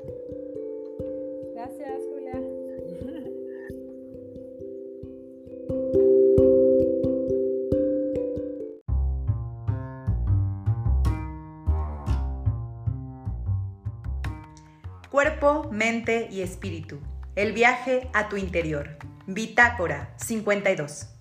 Cuerpo, 15.16 15.70
mente 15.72 16.28
y 16.30 16.42
espíritu. 16.42 17.00
El 17.38 17.54
viaje 17.54 18.10
a 18.14 18.28
tu 18.28 18.36
interior. 18.36 18.98
Bitácora 19.26 20.14
52. 20.18 21.15